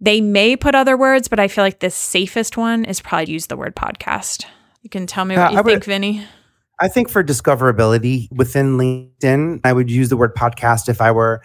They 0.04 0.20
may 0.20 0.58
put 0.58 0.76
other 0.76 0.98
words, 0.98 1.30
but 1.30 1.40
I 1.40 1.48
feel 1.48 1.64
like 1.64 1.80
the 1.80 1.90
safest 1.90 2.58
one 2.58 2.84
is 2.84 3.00
probably 3.00 3.32
use 3.32 3.48
the 3.48 3.56
word 3.56 3.74
podcast. 3.74 4.44
You 4.82 4.90
can 4.90 5.08
tell 5.08 5.24
me 5.24 5.38
what 5.38 5.54
you 5.54 5.58
I 5.58 5.62
would- 5.62 5.72
think, 5.72 5.86
Vinnie. 5.86 6.26
I 6.80 6.90
think 6.90 7.10
for 7.10 7.24
discoverability 7.24 8.30
within 8.32 8.78
LinkedIn, 8.78 9.62
I 9.64 9.72
would 9.72 9.90
use 9.90 10.10
the 10.10 10.18
word 10.18 10.36
podcast 10.36 10.90
if 10.90 11.00
I 11.00 11.12
were 11.12 11.42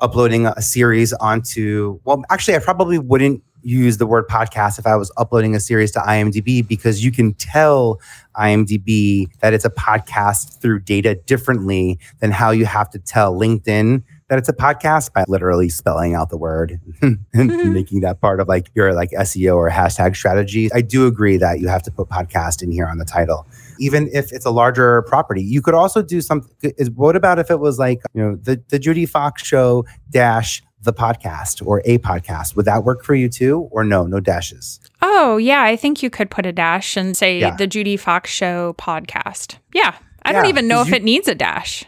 uploading 0.00 0.46
a 0.46 0.62
series 0.62 1.12
onto, 1.12 2.00
well, 2.04 2.22
actually, 2.30 2.54
I 2.56 2.60
probably 2.60 2.98
wouldn't 2.98 3.42
use 3.62 3.98
the 3.98 4.06
word 4.06 4.26
podcast 4.28 4.78
if 4.78 4.86
I 4.86 4.96
was 4.96 5.12
uploading 5.16 5.54
a 5.54 5.60
series 5.60 5.90
to 5.92 6.00
IMDb 6.00 6.66
because 6.66 7.04
you 7.04 7.12
can 7.12 7.34
tell 7.34 8.00
IMDb 8.36 9.28
that 9.40 9.52
it's 9.52 9.64
a 9.64 9.70
podcast 9.70 10.60
through 10.60 10.80
data 10.80 11.14
differently 11.14 11.98
than 12.20 12.30
how 12.30 12.50
you 12.50 12.64
have 12.66 12.90
to 12.90 12.98
tell 12.98 13.34
LinkedIn 13.34 14.02
that 14.28 14.38
it's 14.38 14.48
a 14.48 14.52
podcast 14.52 15.12
by 15.12 15.24
literally 15.26 15.68
spelling 15.68 16.14
out 16.14 16.30
the 16.30 16.36
word 16.36 16.80
and 17.02 17.18
mm-hmm. 17.34 17.72
making 17.72 18.00
that 18.00 18.20
part 18.20 18.40
of 18.40 18.48
like 18.48 18.70
your 18.74 18.94
like 18.94 19.10
SEO 19.10 19.56
or 19.56 19.68
hashtag 19.68 20.14
strategy. 20.14 20.70
I 20.72 20.80
do 20.80 21.06
agree 21.06 21.36
that 21.36 21.60
you 21.60 21.68
have 21.68 21.82
to 21.82 21.90
put 21.90 22.08
podcast 22.08 22.62
in 22.62 22.70
here 22.70 22.86
on 22.86 22.98
the 22.98 23.04
title 23.04 23.46
even 23.80 24.10
if 24.12 24.30
it's 24.30 24.44
a 24.44 24.50
larger 24.50 25.02
property. 25.02 25.42
You 25.42 25.62
could 25.62 25.74
also 25.74 26.02
do 26.02 26.20
something. 26.20 26.72
What 26.94 27.16
about 27.16 27.38
if 27.38 27.50
it 27.50 27.58
was 27.58 27.78
like 27.78 28.02
you 28.14 28.22
know 28.22 28.36
the 28.36 28.62
the 28.68 28.78
Judi 28.78 29.08
Fox 29.08 29.44
show 29.44 29.84
dash 30.10 30.62
the 30.82 30.92
podcast 30.92 31.64
or 31.66 31.82
a 31.84 31.98
podcast? 31.98 32.56
Would 32.56 32.64
that 32.66 32.84
work 32.84 33.04
for 33.04 33.14
you 33.14 33.28
too, 33.28 33.68
or 33.70 33.84
no, 33.84 34.06
no 34.06 34.20
dashes? 34.20 34.80
Oh, 35.02 35.36
yeah. 35.36 35.62
I 35.62 35.76
think 35.76 36.02
you 36.02 36.10
could 36.10 36.30
put 36.30 36.46
a 36.46 36.52
dash 36.52 36.96
and 36.96 37.16
say 37.16 37.38
Yeah. 37.38 37.56
the 37.56 37.66
Judi 37.68 37.98
Fox 37.98 38.30
Show 38.30 38.74
podcast. 38.78 39.56
Yeah. 39.74 39.94
I 40.22 40.32
don't 40.32 40.46
even 40.46 40.68
know 40.68 40.82
if 40.82 40.88
you- 40.88 40.94
it 40.96 41.02
needs 41.04 41.28
a 41.28 41.34
dash. 41.34 41.84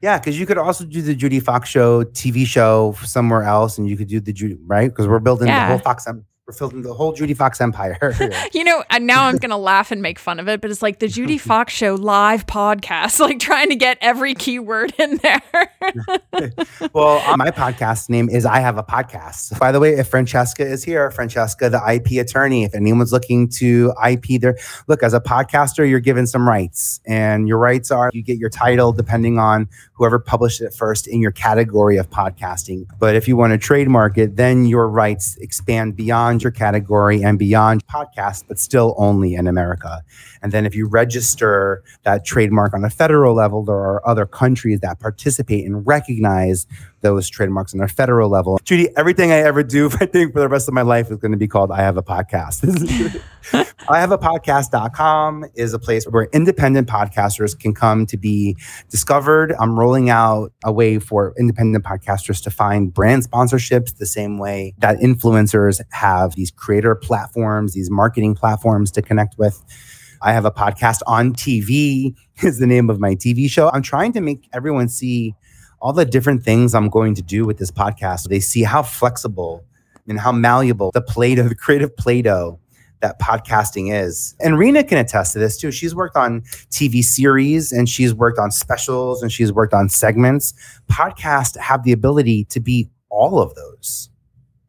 Yeah, 0.00 0.18
because 0.18 0.38
you 0.38 0.46
could 0.46 0.58
also 0.58 0.84
do 0.84 1.00
the 1.02 1.14
Judi 1.14 1.40
Fox 1.42 1.68
show 1.68 2.02
TV 2.02 2.44
show 2.44 2.96
somewhere 3.04 3.42
else, 3.44 3.78
and 3.78 3.88
you 3.88 3.96
could 3.96 4.08
do 4.08 4.18
the 4.18 4.32
Judi 4.32 4.58
right 4.66 4.88
because 4.88 5.06
we're 5.06 5.20
building 5.20 5.46
Yeah. 5.48 5.66
the 5.66 5.74
whole 5.74 5.78
Fox. 5.78 6.06
We're 6.48 6.58
building 6.58 6.82
the 6.82 6.92
whole 6.92 7.14
Judi 7.14 7.36
Fox 7.36 7.60
empire. 7.60 7.96
You 8.52 8.64
know, 8.64 8.84
and 8.90 9.06
now 9.06 9.26
I'm 9.26 9.36
going 9.36 9.50
to 9.50 9.56
laugh 9.56 9.92
and 9.92 10.02
make 10.02 10.18
fun 10.18 10.38
of 10.38 10.48
it, 10.48 10.60
but 10.60 10.70
it's 10.70 10.82
like 10.82 10.98
the 10.98 11.06
Judi 11.06 11.40
Fox 11.48 11.72
Show 11.72 11.94
live 11.94 12.46
podcast, 12.46 13.20
like 13.20 13.38
trying 13.38 13.68
to 13.68 13.76
get 13.76 13.96
every 14.00 14.34
keyword 14.34 14.92
in 14.98 15.18
there. 15.18 15.42
well, 16.92 17.22
uh, 17.26 17.36
my 17.36 17.50
podcast 17.50 18.10
name 18.10 18.28
is 18.28 18.44
I 18.44 18.58
Have 18.58 18.76
a 18.76 18.82
Podcast. 18.82 19.58
By 19.58 19.72
the 19.72 19.78
way, 19.80 19.94
if 19.94 20.08
Francesca 20.08 20.66
is 20.66 20.82
here, 20.82 21.10
Francesca, 21.12 21.70
the 21.70 21.80
IP 21.90 22.20
attorney, 22.20 22.64
if 22.64 22.74
anyone's 22.74 23.12
looking 23.12 23.48
to 23.50 23.92
IP 24.06 24.40
there, 24.40 24.58
look, 24.88 25.02
as 25.02 25.14
a 25.14 25.20
podcaster, 25.20 25.88
you're 25.88 26.00
given 26.00 26.26
some 26.26 26.46
rights. 26.46 27.00
And 27.06 27.46
your 27.46 27.58
rights 27.58 27.90
are 27.90 28.10
you 28.12 28.22
get 28.22 28.38
your 28.38 28.50
title 28.50 28.92
depending 28.92 29.38
on 29.38 29.68
whoever 29.94 30.18
published 30.18 30.60
it 30.60 30.74
first 30.74 31.06
in 31.06 31.20
your 31.20 31.32
category 31.32 31.96
of 31.96 32.10
podcasting. 32.10 32.86
But 32.98 33.14
if 33.14 33.28
you 33.28 33.36
want 33.36 33.52
to 33.52 33.58
trademark 33.58 34.18
it, 34.18 34.36
then 34.36 34.66
your 34.66 34.88
rights 34.88 35.36
expand 35.40 35.96
beyond 35.96 36.31
your 36.40 36.52
category 36.52 37.24
and 37.24 37.36
beyond 37.36 37.84
podcasts, 37.88 38.44
but 38.46 38.60
still 38.60 38.94
only 38.96 39.34
in 39.34 39.48
America. 39.48 40.02
And 40.40 40.52
then 40.52 40.64
if 40.64 40.76
you 40.76 40.86
register 40.86 41.82
that 42.04 42.24
trademark 42.24 42.74
on 42.74 42.84
a 42.84 42.90
federal 42.90 43.34
level, 43.34 43.64
there 43.64 43.74
are 43.74 44.06
other 44.06 44.24
countries 44.24 44.78
that 44.80 45.00
participate 45.00 45.66
and 45.66 45.84
recognize 45.84 46.68
those 47.00 47.28
trademarks 47.28 47.74
on 47.74 47.80
a 47.80 47.88
federal 47.88 48.30
level. 48.30 48.58
Judi, 48.64 48.86
everything 48.96 49.32
I 49.32 49.38
ever 49.38 49.62
do, 49.62 49.90
I 50.00 50.06
think 50.06 50.32
for 50.32 50.40
the 50.40 50.48
rest 50.48 50.68
of 50.68 50.74
my 50.74 50.82
life 50.82 51.10
is 51.10 51.16
going 51.16 51.32
to 51.32 51.38
be 51.38 51.48
called 51.48 51.72
I 51.72 51.78
Have 51.78 51.96
a 51.96 52.02
Podcast. 52.02 52.62
I 53.88 53.98
have 53.98 54.12
a 54.12 54.18
podcast.com 54.18 55.46
is 55.56 55.74
a 55.74 55.78
place 55.78 56.04
where 56.04 56.28
independent 56.32 56.88
podcasters 56.88 57.58
can 57.58 57.74
come 57.74 58.06
to 58.06 58.16
be 58.16 58.56
discovered. 58.88 59.52
I'm 59.58 59.76
rolling 59.76 60.08
out 60.08 60.52
a 60.64 60.72
way 60.72 61.00
for 61.00 61.34
independent 61.36 61.84
podcasters 61.84 62.42
to 62.44 62.50
find 62.50 62.94
brand 62.94 63.28
sponsorships 63.28 63.96
the 63.96 64.06
same 64.06 64.38
way 64.38 64.74
that 64.78 64.98
influencers 64.98 65.80
have 65.90 66.21
these 66.34 66.50
creator 66.50 66.94
platforms, 66.94 67.74
these 67.74 67.90
marketing 67.90 68.34
platforms 68.34 68.90
to 68.92 69.02
connect 69.02 69.36
with. 69.38 69.62
I 70.22 70.32
have 70.32 70.44
a 70.44 70.50
podcast 70.50 71.00
on 71.06 71.32
TV 71.32 72.14
is 72.42 72.58
the 72.58 72.66
name 72.66 72.88
of 72.88 73.00
my 73.00 73.14
TV 73.14 73.50
show. 73.50 73.70
I'm 73.72 73.82
trying 73.82 74.12
to 74.12 74.20
make 74.20 74.48
everyone 74.52 74.88
see 74.88 75.34
all 75.80 75.92
the 75.92 76.04
different 76.04 76.44
things 76.44 76.74
I'm 76.74 76.88
going 76.88 77.14
to 77.16 77.22
do 77.22 77.44
with 77.44 77.58
this 77.58 77.70
podcast. 77.70 78.28
They 78.28 78.40
see 78.40 78.62
how 78.62 78.82
flexible 78.82 79.64
and 80.08 80.18
how 80.18 80.32
malleable 80.32 80.92
the 80.92 81.02
Play-Doh, 81.02 81.48
the 81.48 81.54
creative 81.54 81.96
Play-Doh 81.96 82.58
that 83.00 83.20
podcasting 83.20 83.92
is. 83.92 84.34
And 84.40 84.56
Rena 84.58 84.84
can 84.84 84.98
attest 84.98 85.32
to 85.34 85.40
this 85.40 85.58
too. 85.58 85.72
She's 85.72 85.94
worked 85.94 86.16
on 86.16 86.42
TV 86.70 87.02
series 87.02 87.72
and 87.72 87.88
she's 87.88 88.14
worked 88.14 88.38
on 88.38 88.50
specials 88.50 89.22
and 89.22 89.30
she's 89.30 89.52
worked 89.52 89.74
on 89.74 89.88
segments. 89.88 90.54
Podcasts 90.90 91.56
have 91.58 91.82
the 91.82 91.92
ability 91.92 92.44
to 92.44 92.60
be 92.60 92.88
all 93.10 93.40
of 93.40 93.54
those. 93.56 94.08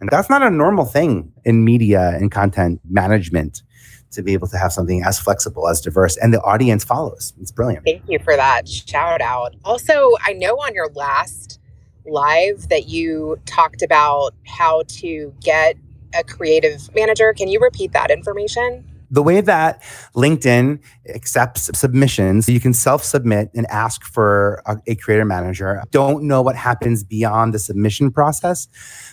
And 0.03 0.10
that's 0.10 0.29
not 0.29 0.41
a 0.41 0.50
normal 0.50 0.83
thing 0.83 1.31
in 1.45 1.63
media 1.63 2.10
and 2.10 2.29
content 2.29 2.81
management 2.89 3.63
to 4.12 4.22
be 4.22 4.33
able 4.33 4.50
to 4.50 4.57
have 4.57 4.74
something 4.74 5.01
as 5.05 5.17
flexible, 5.17 5.69
as 5.69 5.79
diverse, 5.79 6.17
and 6.17 6.33
the 6.33 6.41
audience 6.41 6.83
follows. 6.83 7.31
It's 7.39 7.53
brilliant. 7.53 7.86
Thank 7.86 8.03
you 8.10 8.19
for 8.19 8.36
that 8.36 8.67
shout 8.67 9.22
out. 9.22 9.55
Also, 9.63 10.12
I 10.25 10.33
know 10.33 10.55
on 10.55 10.74
your 10.74 10.89
last 10.89 11.62
live 12.05 12.67
that 12.67 12.89
you 12.89 13.39
talked 13.45 13.81
about 13.81 14.36
how 14.45 14.83
to 14.89 15.33
get 15.41 15.77
a 16.13 16.22
creative 16.25 16.93
manager. 16.93 17.31
Can 17.31 17.48
you 17.48 17.62
repeat 17.62 17.93
that 17.93 18.12
information? 18.12 18.83
The 19.13 19.22
way 19.22 19.39
that 19.41 19.82
LinkedIn 20.15 20.79
accepts 21.08 21.70
submissions, 21.77 22.50
you 22.50 22.60
can 22.60 22.74
self 22.74 23.03
submit 23.03 23.51
and 23.53 23.67
ask 23.67 24.03
for 24.03 24.63
a, 24.65 24.77
a 24.88 24.96
creator 24.96 25.24
manager. 25.24 25.84
Don't 25.91 26.24
know 26.24 26.41
what 26.41 26.55
happens 26.55 27.03
beyond 27.03 27.53
the 27.53 27.60
submission 27.60 28.10
process, 28.10 28.67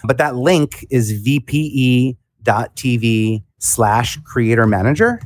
but 0.04 0.16
that 0.16 0.36
link 0.36 0.86
is 0.88 1.22
vpe.tv 1.22 2.16
slash 3.58 4.16
creator 4.24 4.66
manager. 4.66 5.20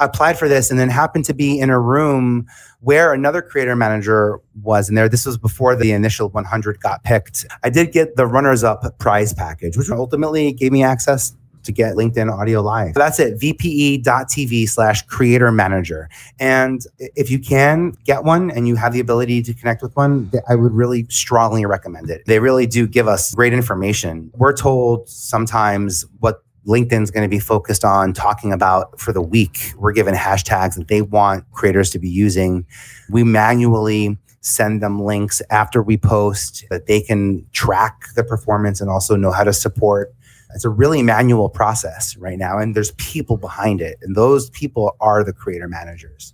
I 0.00 0.06
applied 0.06 0.38
for 0.38 0.48
this 0.48 0.70
and 0.70 0.80
then 0.80 0.88
happened 0.88 1.26
to 1.26 1.34
be 1.34 1.60
in 1.60 1.68
a 1.68 1.78
room 1.78 2.46
where 2.80 3.12
another 3.12 3.42
creator 3.42 3.76
manager 3.76 4.40
was 4.62 4.88
in 4.88 4.94
there. 4.94 5.08
This 5.08 5.26
was 5.26 5.36
before 5.36 5.76
the 5.76 5.92
initial 5.92 6.30
100 6.30 6.80
got 6.80 7.04
picked. 7.04 7.44
I 7.62 7.68
did 7.68 7.92
get 7.92 8.16
the 8.16 8.26
runners 8.26 8.64
up 8.64 8.98
prize 8.98 9.34
package, 9.34 9.76
which 9.76 9.90
ultimately 9.90 10.52
gave 10.54 10.72
me 10.72 10.82
access 10.82 11.36
to 11.64 11.72
get 11.72 11.94
LinkedIn 11.96 12.32
Audio 12.32 12.62
Live. 12.62 12.94
That's 12.94 13.18
it, 13.18 13.38
vpe.tv 13.38 14.68
slash 14.68 15.02
creator 15.02 15.50
manager. 15.50 16.08
And 16.38 16.82
if 16.98 17.30
you 17.30 17.38
can 17.38 17.96
get 18.04 18.24
one 18.24 18.50
and 18.50 18.68
you 18.68 18.76
have 18.76 18.92
the 18.92 19.00
ability 19.00 19.42
to 19.42 19.54
connect 19.54 19.82
with 19.82 19.94
one, 19.96 20.30
I 20.48 20.54
would 20.54 20.72
really 20.72 21.04
strongly 21.08 21.66
recommend 21.66 22.10
it. 22.10 22.24
They 22.26 22.38
really 22.38 22.66
do 22.66 22.86
give 22.86 23.08
us 23.08 23.34
great 23.34 23.52
information. 23.52 24.30
We're 24.36 24.56
told 24.56 25.08
sometimes 25.08 26.04
what 26.20 26.42
LinkedIn's 26.66 27.10
going 27.10 27.28
to 27.28 27.28
be 27.28 27.38
focused 27.38 27.84
on 27.84 28.12
talking 28.12 28.52
about 28.52 28.98
for 28.98 29.12
the 29.12 29.20
week. 29.20 29.72
We're 29.76 29.92
given 29.92 30.14
hashtags 30.14 30.76
that 30.76 30.88
they 30.88 31.02
want 31.02 31.44
creators 31.52 31.90
to 31.90 31.98
be 31.98 32.08
using. 32.08 32.66
We 33.10 33.22
manually 33.22 34.18
send 34.40 34.82
them 34.82 35.02
links 35.02 35.40
after 35.50 35.82
we 35.82 35.96
post 35.96 36.64
that 36.70 36.86
they 36.86 37.00
can 37.00 37.46
track 37.52 38.04
the 38.14 38.24
performance 38.24 38.80
and 38.80 38.90
also 38.90 39.16
know 39.16 39.30
how 39.30 39.44
to 39.44 39.52
support. 39.52 40.14
It's 40.54 40.64
a 40.64 40.70
really 40.70 41.02
manual 41.02 41.48
process 41.48 42.16
right 42.16 42.38
now, 42.38 42.58
and 42.58 42.74
there's 42.74 42.92
people 42.92 43.36
behind 43.36 43.80
it, 43.80 43.98
and 44.02 44.14
those 44.16 44.50
people 44.50 44.96
are 45.00 45.24
the 45.24 45.32
creator 45.32 45.68
managers. 45.68 46.32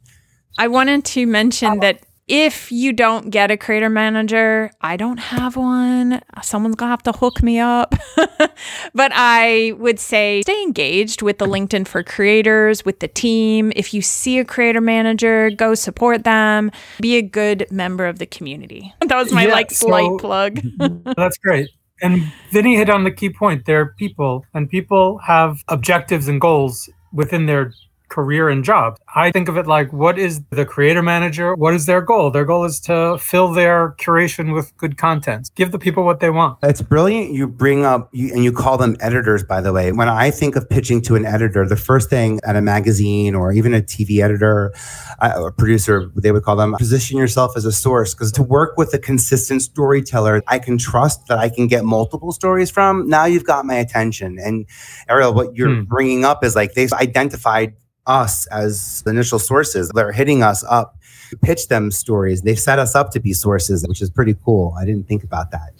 I 0.58 0.68
wanted 0.68 1.04
to 1.06 1.26
mention 1.26 1.72
um, 1.72 1.78
that 1.80 2.00
if 2.28 2.70
you 2.70 2.92
don't 2.92 3.30
get 3.30 3.50
a 3.50 3.56
creator 3.56 3.88
manager, 3.88 4.70
I 4.80 4.96
don't 4.96 5.16
have 5.16 5.56
one. 5.56 6.20
Someone's 6.42 6.76
gonna 6.76 6.90
have 6.92 7.02
to 7.04 7.12
hook 7.12 7.42
me 7.42 7.58
up. 7.58 7.94
but 8.94 9.10
I 9.14 9.72
would 9.78 9.98
say 9.98 10.42
stay 10.42 10.62
engaged 10.62 11.22
with 11.22 11.38
the 11.38 11.46
LinkedIn 11.46 11.88
for 11.88 12.04
creators, 12.04 12.84
with 12.84 13.00
the 13.00 13.08
team. 13.08 13.72
If 13.74 13.92
you 13.92 14.00
see 14.00 14.38
a 14.38 14.44
creator 14.44 14.80
manager, 14.80 15.50
go 15.50 15.74
support 15.74 16.22
them. 16.22 16.70
Be 17.00 17.16
a 17.16 17.22
good 17.22 17.66
member 17.70 18.06
of 18.06 18.18
the 18.20 18.26
community. 18.26 18.94
That 19.10 19.16
was 19.16 19.32
my 19.32 19.46
Yeah, 19.48 19.52
like 19.54 19.72
slight 19.72 20.04
so- 20.04 20.18
plug. 20.18 20.60
That's 21.16 21.36
great. 21.38 21.68
And 22.02 22.32
Vinnie 22.50 22.76
hit 22.76 22.88
on 22.88 23.04
the 23.04 23.10
key 23.10 23.30
point. 23.30 23.66
They're 23.66 23.86
people, 23.86 24.46
and 24.54 24.68
people 24.68 25.18
have 25.18 25.58
objectives 25.68 26.28
and 26.28 26.40
goals 26.40 26.88
within 27.12 27.46
their 27.46 27.72
career 28.10 28.48
and 28.48 28.62
job. 28.64 28.98
I 29.14 29.30
think 29.30 29.48
of 29.48 29.56
it 29.56 29.66
like 29.66 29.92
what 29.92 30.18
is 30.18 30.42
the 30.50 30.66
creator 30.66 31.02
manager? 31.02 31.54
What 31.54 31.72
is 31.74 31.86
their 31.86 32.02
goal? 32.02 32.30
Their 32.30 32.44
goal 32.44 32.64
is 32.64 32.78
to 32.80 33.16
fill 33.18 33.52
their 33.52 33.92
curation 33.98 34.52
with 34.54 34.76
good 34.76 34.98
content, 34.98 35.50
give 35.54 35.72
the 35.72 35.78
people 35.78 36.04
what 36.04 36.20
they 36.20 36.28
want. 36.30 36.58
It's 36.62 36.82
brilliant. 36.82 37.32
You 37.32 37.46
bring 37.48 37.84
up 37.84 38.10
you, 38.12 38.32
and 38.34 38.44
you 38.44 38.52
call 38.52 38.76
them 38.76 38.96
editors. 39.00 39.42
By 39.44 39.60
the 39.60 39.72
way, 39.72 39.92
when 39.92 40.08
I 40.08 40.30
think 40.30 40.56
of 40.56 40.68
pitching 40.68 41.00
to 41.02 41.16
an 41.16 41.24
editor, 41.24 41.66
the 41.66 41.76
first 41.76 42.10
thing 42.10 42.40
at 42.44 42.56
a 42.56 42.60
magazine 42.60 43.34
or 43.34 43.52
even 43.52 43.72
a 43.72 43.80
TV 43.80 44.22
editor 44.22 44.72
uh, 45.20 45.34
or 45.40 45.50
producer, 45.52 46.10
they 46.16 46.32
would 46.32 46.42
call 46.42 46.56
them 46.56 46.74
position 46.78 47.16
yourself 47.16 47.56
as 47.56 47.64
a 47.64 47.72
source. 47.72 48.14
Because 48.14 48.32
to 48.32 48.42
work 48.42 48.76
with 48.76 48.92
a 48.92 48.98
consistent 48.98 49.62
storyteller, 49.62 50.42
I 50.48 50.58
can 50.58 50.76
trust 50.78 51.26
that 51.28 51.38
I 51.38 51.48
can 51.48 51.66
get 51.68 51.84
multiple 51.84 52.32
stories 52.32 52.70
from. 52.70 53.08
Now 53.08 53.24
you've 53.24 53.44
got 53.44 53.64
my 53.64 53.74
attention. 53.76 54.38
And 54.38 54.66
Ariel, 55.08 55.32
what 55.32 55.54
you're 55.54 55.74
Hmm. 55.76 55.84
bringing 55.84 56.24
up 56.24 56.42
is 56.44 56.56
like 56.56 56.74
they've 56.74 56.92
identified 56.92 57.74
us 58.10 58.46
as 58.48 59.02
the 59.04 59.10
initial 59.10 59.38
sources. 59.38 59.90
They're 59.94 60.12
hitting 60.12 60.42
us 60.42 60.64
up. 60.68 60.96
to 61.30 61.36
Pitch 61.38 61.68
them 61.68 61.90
stories. 61.90 62.42
They've 62.42 62.58
set 62.58 62.78
us 62.78 62.94
up 62.94 63.12
to 63.12 63.20
be 63.20 63.32
sources, 63.32 63.86
which 63.86 64.02
is 64.02 64.10
pretty 64.10 64.34
cool. 64.44 64.74
I 64.78 64.84
didn't 64.84 65.06
think 65.06 65.22
about 65.24 65.50
that. 65.52 65.70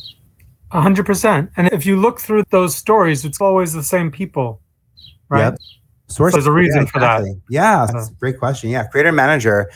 A 0.70 0.80
hundred 0.80 1.04
percent. 1.04 1.50
And 1.56 1.66
if 1.72 1.84
you 1.84 1.96
look 2.00 2.20
through 2.20 2.44
those 2.50 2.76
stories, 2.76 3.24
it's 3.24 3.40
always 3.40 3.72
the 3.72 3.82
same 3.82 4.12
people, 4.12 4.60
right? 5.28 5.50
Yep. 5.50 5.58
Source. 6.06 6.32
There's 6.32 6.46
a 6.46 6.52
reason 6.52 6.86
for 6.86 7.00
that. 7.00 7.24
Yeah, 7.48 7.86
that's 7.86 8.10
a 8.10 8.14
great 8.14 8.38
question. 8.38 8.70
Yeah, 8.70 8.84
creator 8.86 9.12
manager. 9.12 9.70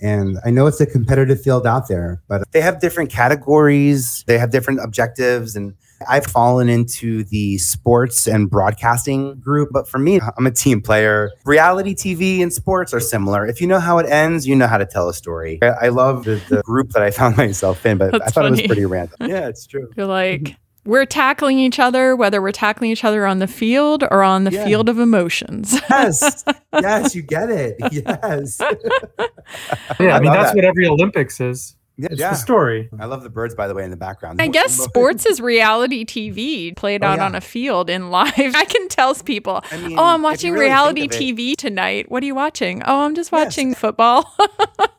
And 0.00 0.38
I 0.44 0.50
know 0.50 0.66
it's 0.66 0.80
a 0.80 0.86
competitive 0.86 1.42
field 1.42 1.66
out 1.66 1.88
there, 1.88 2.22
but 2.28 2.42
they 2.52 2.60
have 2.60 2.80
different 2.80 3.10
categories, 3.10 4.24
they 4.26 4.38
have 4.38 4.50
different 4.50 4.80
objectives. 4.82 5.56
And 5.56 5.74
I've 6.08 6.26
fallen 6.26 6.68
into 6.68 7.24
the 7.24 7.58
sports 7.58 8.26
and 8.28 8.50
broadcasting 8.50 9.38
group. 9.40 9.70
But 9.72 9.88
for 9.88 9.98
me, 9.98 10.20
I'm 10.36 10.46
a 10.46 10.50
team 10.50 10.80
player. 10.80 11.30
Reality 11.44 11.94
TV 11.94 12.40
and 12.42 12.52
sports 12.52 12.92
are 12.94 13.00
similar. 13.00 13.46
If 13.46 13.60
you 13.60 13.66
know 13.66 13.80
how 13.80 13.98
it 13.98 14.06
ends, 14.08 14.46
you 14.46 14.54
know 14.54 14.66
how 14.66 14.78
to 14.78 14.86
tell 14.86 15.08
a 15.08 15.14
story. 15.14 15.58
I, 15.62 15.66
I 15.66 15.88
love 15.88 16.24
the, 16.24 16.40
the 16.48 16.62
group 16.62 16.90
that 16.90 17.02
I 17.02 17.10
found 17.10 17.36
myself 17.38 17.84
in, 17.86 17.98
but 17.98 18.14
I 18.14 18.18
That's 18.18 18.32
thought 18.32 18.46
it 18.46 18.50
was 18.50 18.62
pretty 18.62 18.84
random. 18.86 19.16
Yeah, 19.28 19.48
it's 19.48 19.66
true. 19.66 19.90
You're 19.96 20.06
like, 20.06 20.56
we're 20.84 21.04
tackling 21.04 21.58
each 21.58 21.78
other, 21.78 22.16
whether 22.16 22.40
we're 22.40 22.52
tackling 22.52 22.90
each 22.90 23.04
other 23.04 23.26
on 23.26 23.40
the 23.40 23.46
field 23.46 24.04
or 24.10 24.22
on 24.22 24.44
the 24.44 24.52
Yeah. 24.52 24.64
field 24.64 24.88
of 24.88 24.98
emotions. 24.98 25.78
Yes. 25.90 26.44
yes, 26.72 27.14
you 27.14 27.22
get 27.22 27.50
it. 27.50 27.76
Yes. 27.92 28.58
Yeah, 28.60 30.14
I, 30.14 30.16
I 30.16 30.20
mean 30.20 30.32
that's 30.32 30.50
that. 30.50 30.56
what 30.56 30.64
every 30.64 30.86
Olympics 30.86 31.40
is. 31.40 31.74
Yeah. 32.00 32.08
It's 32.12 32.20
the 32.20 32.34
story. 32.34 32.88
I 33.00 33.06
love 33.06 33.24
the 33.24 33.28
birds, 33.30 33.56
by 33.56 33.66
the 33.66 33.74
way, 33.74 33.82
in 33.84 33.90
the 33.90 33.96
background. 33.96 34.40
I 34.40 34.46
guess 34.46 34.72
sports 34.72 35.26
is 35.26 35.40
reality 35.40 36.04
TV 36.04 36.74
played 36.76 37.02
Oh, 37.02 37.08
out 37.08 37.18
yeah. 37.18 37.24
on 37.24 37.34
a 37.34 37.40
field 37.40 37.90
in 37.90 38.10
live. 38.12 38.32
I 38.36 38.64
can 38.64 38.88
tell 38.88 39.14
people, 39.16 39.62
I 39.72 39.78
mean, 39.78 39.98
oh, 39.98 40.04
I'm 40.04 40.22
watching 40.22 40.52
really 40.52 40.66
reality 40.66 41.00
think 41.08 41.14
of 41.14 41.20
it- 41.20 41.36
TV 41.36 41.56
tonight. 41.56 42.10
What 42.10 42.22
are 42.22 42.26
you 42.26 42.34
watching? 42.36 42.82
Oh, 42.86 43.00
I'm 43.00 43.14
just 43.16 43.32
Yes. 43.32 43.44
watching 43.46 43.74
football. 43.74 44.32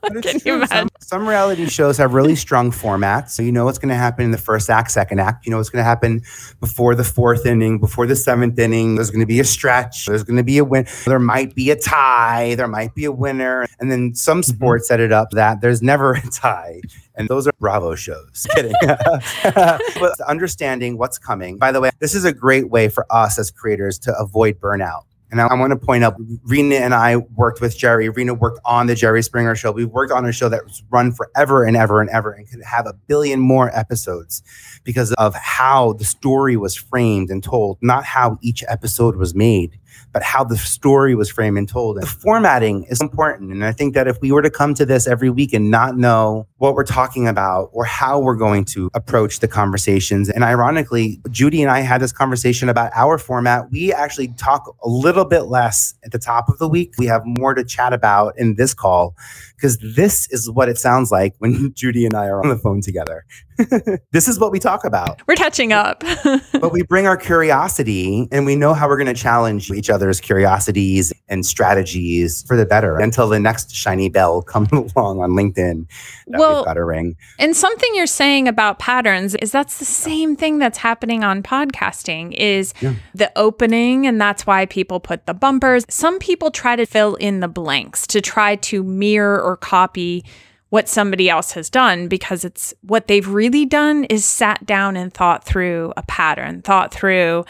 But 0.02 0.16
it's 0.26 0.32
Can 0.32 0.42
you 0.46 0.54
imagine? 0.56 0.70
Some, 0.70 0.90
some 1.02 1.28
reality 1.28 1.68
shows 1.68 1.98
have 1.98 2.14
really 2.14 2.36
strong 2.36 2.72
formats. 2.72 3.32
So 3.32 3.44
you 3.44 3.52
know 3.52 3.66
what's 3.66 3.78
going 3.78 3.90
to 3.90 3.96
happen 3.96 4.24
in 4.26 4.32
the 4.32 4.38
first 4.38 4.70
act, 4.70 4.92
second 4.92 5.20
act. 5.20 5.46
You 5.46 5.52
know 5.52 5.58
what's 5.58 5.70
going 5.70 5.82
to 5.82 5.88
happen 5.88 6.22
before 6.62 6.96
the 6.96 7.04
fourth 7.04 7.46
inning, 7.46 7.80
before 7.80 8.08
the 8.08 8.16
seventh 8.16 8.58
inning. 8.58 8.96
There's 8.96 9.12
going 9.12 9.20
to 9.20 9.26
be 9.28 9.42
a 9.42 9.44
stretch. 9.44 10.06
There's 10.06 10.24
going 10.24 10.38
to 10.38 10.44
be 10.44 10.58
a 10.58 10.64
win. 10.64 10.88
There 11.06 11.20
might 11.20 11.54
be 11.54 11.70
a 11.70 11.76
tie. 11.76 12.56
There 12.56 12.68
might 12.68 12.96
be 12.96 13.04
a 13.06 13.12
winner. 13.12 13.68
And 13.80 13.92
then 13.92 14.16
some 14.16 14.40
Mm-hmm. 14.40 14.56
sports 14.56 14.88
set 14.88 15.02
it 15.02 15.12
up 15.12 15.32
that 15.32 15.60
there's 15.60 15.82
never 15.82 16.14
a 16.14 16.22
tie. 16.32 16.80
And 17.16 17.28
those 17.28 17.48
are 17.48 17.54
Bravo 17.60 17.96
shows. 17.96 18.48
Kidding. 18.56 18.74
but 18.82 20.20
understanding 20.28 20.98
what's 20.98 21.18
coming. 21.18 21.58
By 21.58 21.72
the 21.72 21.82
way, 21.82 21.92
this 22.00 22.16
is 22.16 22.26
a 22.26 22.34
great 22.34 22.70
way 22.70 22.90
for 22.90 23.06
us 23.10 23.40
as 23.40 23.52
creators 23.52 24.00
to 24.00 24.18
avoid 24.18 24.60
burnout. 24.60 25.04
And 25.32 25.40
I, 25.40 25.54
want 25.54 25.72
to 25.72 25.78
point 25.78 26.04
out, 26.04 26.16
Rena 26.44 26.76
and 26.76 26.94
I 26.94 27.18
worked 27.18 27.62
with 27.62 27.78
Jerry. 27.78 28.10
Rena 28.10 28.34
worked 28.34 28.60
on 28.66 28.88
the 28.88 28.96
Jerry 28.96 29.22
Springer 29.22 29.56
show. 29.56 29.72
We 29.72 29.86
worked 29.86 30.12
on 30.12 30.26
a 30.26 30.32
show 30.32 30.50
that 30.50 30.64
was 30.64 30.82
run 30.90 31.12
forever 31.12 31.64
and 31.64 31.78
ever 31.78 32.02
and 32.02 32.10
ever 32.10 32.32
and 32.32 32.50
could 32.50 32.64
have 32.64 32.88
a 32.88 32.94
billion 32.94 33.40
more 33.40 33.70
episodes 33.78 34.42
because 34.84 35.14
of 35.14 35.36
how 35.36 35.94
the 35.94 36.04
story 36.04 36.58
was 36.58 36.76
framed 36.76 37.30
and 37.30 37.44
told, 37.44 37.78
not 37.82 38.06
how 38.06 38.40
each 38.42 38.64
episode 38.68 39.18
was 39.18 39.36
made, 39.36 39.78
but 40.14 40.24
how 40.24 40.44
the 40.44 40.58
story 40.58 41.16
was 41.16 41.30
framed 41.30 41.58
and 41.58 41.68
told. 41.68 41.98
And 41.98 42.04
the 42.04 42.10
formatting 42.10 42.86
is 42.86 43.02
important. 43.02 43.52
And 43.52 43.64
I 43.64 43.72
think 43.72 43.94
that 43.94 44.08
if 44.08 44.20
we 44.22 44.32
were 44.32 44.42
to 44.42 44.50
come 44.50 44.74
to 44.76 44.86
this 44.86 45.08
every 45.08 45.30
week 45.30 45.54
and 45.54 45.70
not 45.70 45.98
know 45.98 46.48
what 46.58 46.76
we're 46.76 46.84
talking 46.84 47.28
about 47.28 47.70
or 47.74 47.86
how 47.86 48.20
we're 48.20 48.36
going 48.36 48.66
to 48.66 48.90
approach 48.94 49.40
the 49.40 49.48
conversations, 49.48 50.30
and 50.30 50.44
ironically, 50.44 51.20
Judi 51.30 51.62
and 51.62 51.70
I 51.70 51.82
had 51.82 52.02
this 52.02 52.12
conversation 52.12 52.70
about 52.70 52.92
our 52.96 53.18
format. 53.18 53.70
We 53.72 53.94
actually 53.94 54.30
talk 54.30 54.76
a 54.84 54.90
little 54.90 55.26
bit 55.26 55.44
less 55.44 55.94
at 56.04 56.12
the 56.12 56.20
top 56.20 56.50
of 56.50 56.58
the 56.58 56.68
week. 56.68 56.94
We 56.98 57.06
have 57.06 57.22
more 57.26 57.54
to 57.54 57.64
chat 57.64 57.94
about 57.94 58.38
in 58.38 58.56
this 58.56 58.74
call 58.74 59.16
because 59.56 59.78
this 59.96 60.28
is 60.32 60.50
what 60.50 60.70
it 60.70 60.78
sounds 60.78 61.12
like 61.12 61.36
when 61.40 61.72
Judi 61.74 62.06
and 62.06 62.16
I 62.16 62.28
are 62.28 62.42
on 62.42 62.50
the 62.50 62.58
phone 62.58 62.82
together. 62.82 63.26
this 64.12 64.28
is 64.28 64.40
what 64.40 64.52
we 64.52 64.60
talk 64.60 64.86
about 64.86 65.22
we're 65.28 65.36
catching 65.36 65.74
up. 65.74 66.04
but 66.54 66.72
we 66.72 66.84
bring 66.84 67.08
our 67.08 67.18
curiosity 67.18 68.28
and 68.32 68.46
we 68.46 68.56
know 68.56 68.74
how 68.74 68.88
we're 68.88 68.98
going 68.98 69.08
to 69.08 69.14
challenge 69.14 69.70
each 69.72 69.90
other's 69.90 70.20
curiosities 70.22 71.12
and 71.28 71.46
strategies 71.46 72.44
for 72.48 72.56
the 72.56 72.66
better 72.66 72.98
until 72.98 73.28
the 73.30 73.40
next 73.40 73.72
shiny 73.74 74.10
bell 74.10 74.42
comes 74.54 74.70
along 74.72 75.20
on 75.20 75.32
LinkedIn 75.32 75.88
that 76.28 76.40
Well, 76.40 76.58
we've 76.58 76.66
got 76.66 76.74
to 76.76 76.84
ring. 76.84 77.16
And 77.38 77.56
something 77.56 77.90
you're 77.96 78.06
saying 78.08 78.48
about 78.48 78.80
patterns 78.80 79.36
is 79.36 79.52
that's 79.52 79.80
the 79.80 79.86
same 79.86 80.36
thing 80.36 80.58
that's 80.60 80.78
happening 80.78 81.24
on 81.24 81.44
podcasting 81.44 82.34
is 82.34 82.74
Yeah. 82.82 82.94
the 83.14 83.32
opening 83.38 84.08
and 84.08 84.20
that's 84.20 84.48
why 84.48 84.66
people 84.66 85.00
put 85.00 85.26
the 85.26 85.34
bumpers. 85.34 85.86
Some 85.90 86.20
people 86.20 86.52
try 86.52 86.76
to 86.76 86.86
fill 86.86 87.16
in 87.16 87.40
the 87.40 87.48
blanks 87.48 88.08
to 88.08 88.22
try 88.22 88.56
to 88.58 88.84
mirror 88.84 89.42
or 89.42 89.58
copy 89.58 90.24
what 90.70 90.88
somebody 90.88 91.30
else 91.30 91.52
has 91.54 91.70
done 91.70 92.08
because 92.08 92.46
it's 92.46 92.74
what 92.82 93.08
they've 93.08 93.28
really 93.28 93.66
done 93.66 94.04
is 94.06 94.24
sat 94.26 94.66
down 94.66 94.96
and 94.96 95.14
thought 95.14 95.44
through 95.44 95.94
a 95.98 96.04
pattern, 96.04 96.62
thought 96.62 96.94
through 96.94 97.46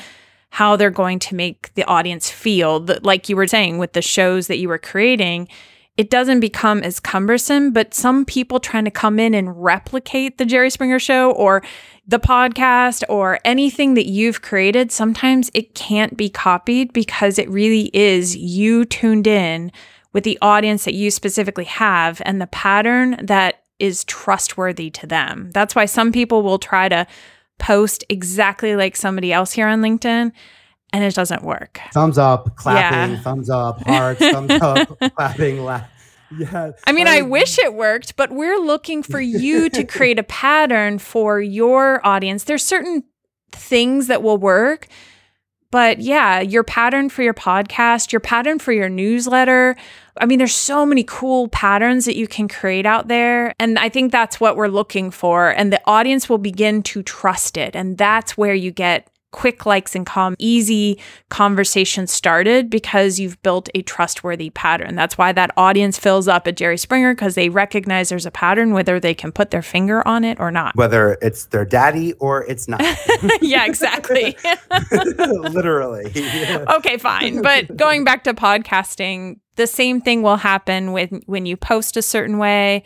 how 0.51 0.75
they're 0.75 0.89
going 0.89 1.19
to 1.19 1.35
make 1.35 1.73
the 1.75 1.83
audience 1.83 2.29
feel. 2.29 2.85
Like 3.01 3.29
you 3.29 3.35
were 3.35 3.47
saying 3.47 3.77
with 3.77 3.93
the 3.93 4.01
shows 4.01 4.47
that 4.47 4.57
you 4.57 4.67
were 4.67 4.77
creating, 4.77 5.47
it 5.97 6.09
doesn't 6.09 6.39
become 6.39 6.81
as 6.81 6.99
cumbersome, 6.99 7.71
but 7.71 7.93
some 7.93 8.23
people 8.23 8.61
trying 8.61 8.85
to 8.85 8.91
come 8.91 9.19
in 9.19 9.33
and 9.33 9.61
replicate 9.61 10.37
the 10.37 10.45
Jerry 10.45 10.69
Springer 10.69 10.97
show 10.97 11.31
or 11.31 11.61
the 12.07 12.19
podcast 12.19 13.03
or 13.09 13.37
anything 13.43 13.95
that 13.95 14.05
you've 14.05 14.41
created, 14.41 14.93
sometimes 14.93 15.51
it 15.53 15.75
can't 15.75 16.15
be 16.15 16.29
copied 16.29 16.93
because 16.93 17.37
it 17.37 17.49
really 17.49 17.91
is 17.93 18.35
you 18.35 18.85
tuned 18.85 19.27
in 19.27 19.73
with 20.13 20.23
the 20.23 20.37
audience 20.41 20.85
that 20.85 20.93
you 20.93 21.11
specifically 21.11 21.65
have 21.65 22.21
and 22.25 22.41
the 22.41 22.47
pattern 22.47 23.17
that 23.25 23.63
is 23.79 24.03
trustworthy 24.05 24.89
to 24.89 25.07
them. 25.07 25.51
That's 25.53 25.75
why 25.75 25.85
some 25.85 26.11
people 26.11 26.41
will 26.43 26.59
try 26.59 26.89
to 26.89 27.07
post 27.59 28.03
exactly 28.09 28.75
like 28.75 28.95
somebody 28.95 29.31
else 29.31 29.51
here 29.53 29.67
on 29.67 29.81
LinkedIn 29.81 30.31
and 30.91 31.03
it 31.03 31.13
doesn't 31.13 31.43
work. 31.43 31.79
Thumbs 31.93 32.17
up, 32.17 32.55
clapping, 32.55 33.15
Yeah. 33.15 33.21
thumbs 33.21 33.49
up, 33.49 33.81
hearts, 33.87 34.19
thumbs 34.19 34.51
up, 34.51 34.97
clapping, 35.15 35.63
laugh. 35.63 35.87
Yeah. 36.37 36.71
I 36.85 36.91
mean, 36.91 37.07
I 37.07 37.21
wish 37.21 37.57
it 37.59 37.73
worked, 37.73 38.15
but 38.15 38.31
we're 38.31 38.59
looking 38.59 39.01
for 39.03 39.19
you 39.19 39.69
to 39.71 39.83
create 39.83 40.19
a 40.19 40.23
pattern 40.23 40.99
for 40.99 41.39
your 41.41 42.05
audience. 42.05 42.43
There's 42.43 42.65
certain 42.65 43.03
things 43.51 44.07
that 44.07 44.21
will 44.23 44.37
work, 44.37 44.87
but 45.71 45.99
yeah, 45.99 46.39
your 46.39 46.63
pattern 46.63 47.09
for 47.09 47.21
your 47.21 47.33
podcast, 47.33 48.11
your 48.11 48.19
pattern 48.19 48.59
for 48.59 48.71
your 48.71 48.89
newsletter. 48.89 49.75
I 50.19 50.25
mean, 50.25 50.39
there's 50.39 50.55
so 50.55 50.85
many 50.85 51.03
cool 51.03 51.47
patterns 51.49 52.05
that 52.05 52.15
you 52.15 52.27
can 52.27 52.47
create 52.47 52.85
out 52.85 53.07
there. 53.07 53.53
And 53.59 53.77
I 53.77 53.89
think 53.89 54.11
that's 54.11 54.39
what 54.39 54.57
we're 54.57 54.67
looking 54.67 55.11
for. 55.11 55.49
And 55.49 55.71
the 55.71 55.81
audience 55.85 56.27
will 56.27 56.39
begin 56.39 56.81
to 56.83 57.03
trust 57.03 57.55
it. 57.55 57.75
And 57.75 57.97
that's 57.97 58.35
where 58.37 58.55
you 58.55 58.71
get 58.71 59.07
quick 59.31 59.65
likes 59.65 59.95
and 59.95 60.05
calm, 60.05 60.35
easy 60.39 60.99
conversation 61.29 62.07
started 62.07 62.69
because 62.69 63.19
you've 63.19 63.41
built 63.43 63.69
a 63.75 63.81
trustworthy 63.83 64.49
pattern. 64.49 64.95
That's 64.95 65.17
why 65.17 65.31
that 65.33 65.51
audience 65.55 65.99
fills 65.99 66.27
up 66.27 66.47
at 66.47 66.57
Jerry 66.57 66.77
Springer 66.77 67.13
because 67.13 67.35
they 67.35 67.49
recognize 67.49 68.09
there's 68.09 68.25
a 68.25 68.31
pattern, 68.31 68.73
whether 68.73 68.99
they 68.99 69.13
can 69.13 69.31
put 69.31 69.51
their 69.51 69.61
finger 69.61 70.05
on 70.07 70.23
it 70.23 70.39
or 70.39 70.51
not. 70.51 70.75
Whether 70.75 71.17
it's 71.21 71.45
their 71.47 71.65
daddy 71.65 72.13
or 72.13 72.43
it's 72.45 72.67
not. 72.67 72.81
yeah, 73.41 73.65
exactly. 73.65 74.35
Literally. 74.91 76.11
Yeah. 76.13 76.65
okay, 76.77 76.97
fine. 76.97 77.41
But 77.41 77.75
going 77.75 78.03
back 78.03 78.23
to 78.23 78.33
podcasting, 78.33 79.39
the 79.55 79.67
same 79.67 80.01
thing 80.01 80.21
will 80.21 80.37
happen 80.37 80.91
with 80.91 81.11
when 81.25 81.45
you 81.45 81.55
post 81.57 81.97
a 81.97 82.01
certain 82.01 82.37
way. 82.37 82.83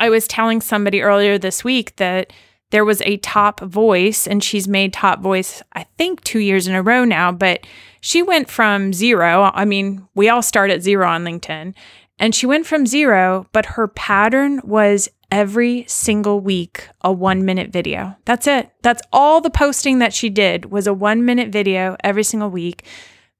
I 0.00 0.10
was 0.10 0.28
telling 0.28 0.60
somebody 0.60 1.02
earlier 1.02 1.38
this 1.38 1.64
week 1.64 1.96
that 1.96 2.32
there 2.70 2.84
was 2.84 3.00
a 3.02 3.16
top 3.18 3.60
voice, 3.60 4.26
and 4.26 4.42
she's 4.42 4.68
made 4.68 4.92
top 4.92 5.20
voice, 5.20 5.62
I 5.72 5.84
think, 5.96 6.22
two 6.22 6.40
years 6.40 6.66
in 6.68 6.74
a 6.74 6.82
row 6.82 7.04
now, 7.04 7.32
but 7.32 7.66
she 8.00 8.22
went 8.22 8.50
from 8.50 8.92
zero. 8.92 9.50
I 9.54 9.64
mean, 9.64 10.06
we 10.14 10.28
all 10.28 10.42
start 10.42 10.70
at 10.70 10.82
zero 10.82 11.08
on 11.08 11.24
LinkedIn, 11.24 11.74
and 12.18 12.34
she 12.34 12.46
went 12.46 12.66
from 12.66 12.86
zero, 12.86 13.46
but 13.52 13.66
her 13.66 13.88
pattern 13.88 14.60
was 14.64 15.08
every 15.30 15.84
single 15.86 16.40
week 16.40 16.88
a 17.02 17.12
one 17.12 17.44
minute 17.44 17.70
video. 17.70 18.16
That's 18.24 18.46
it. 18.46 18.70
That's 18.82 19.02
all 19.12 19.40
the 19.40 19.50
posting 19.50 19.98
that 19.98 20.14
she 20.14 20.30
did 20.30 20.66
was 20.66 20.86
a 20.86 20.94
one 20.94 21.24
minute 21.24 21.50
video 21.50 21.96
every 22.02 22.24
single 22.24 22.50
week. 22.50 22.84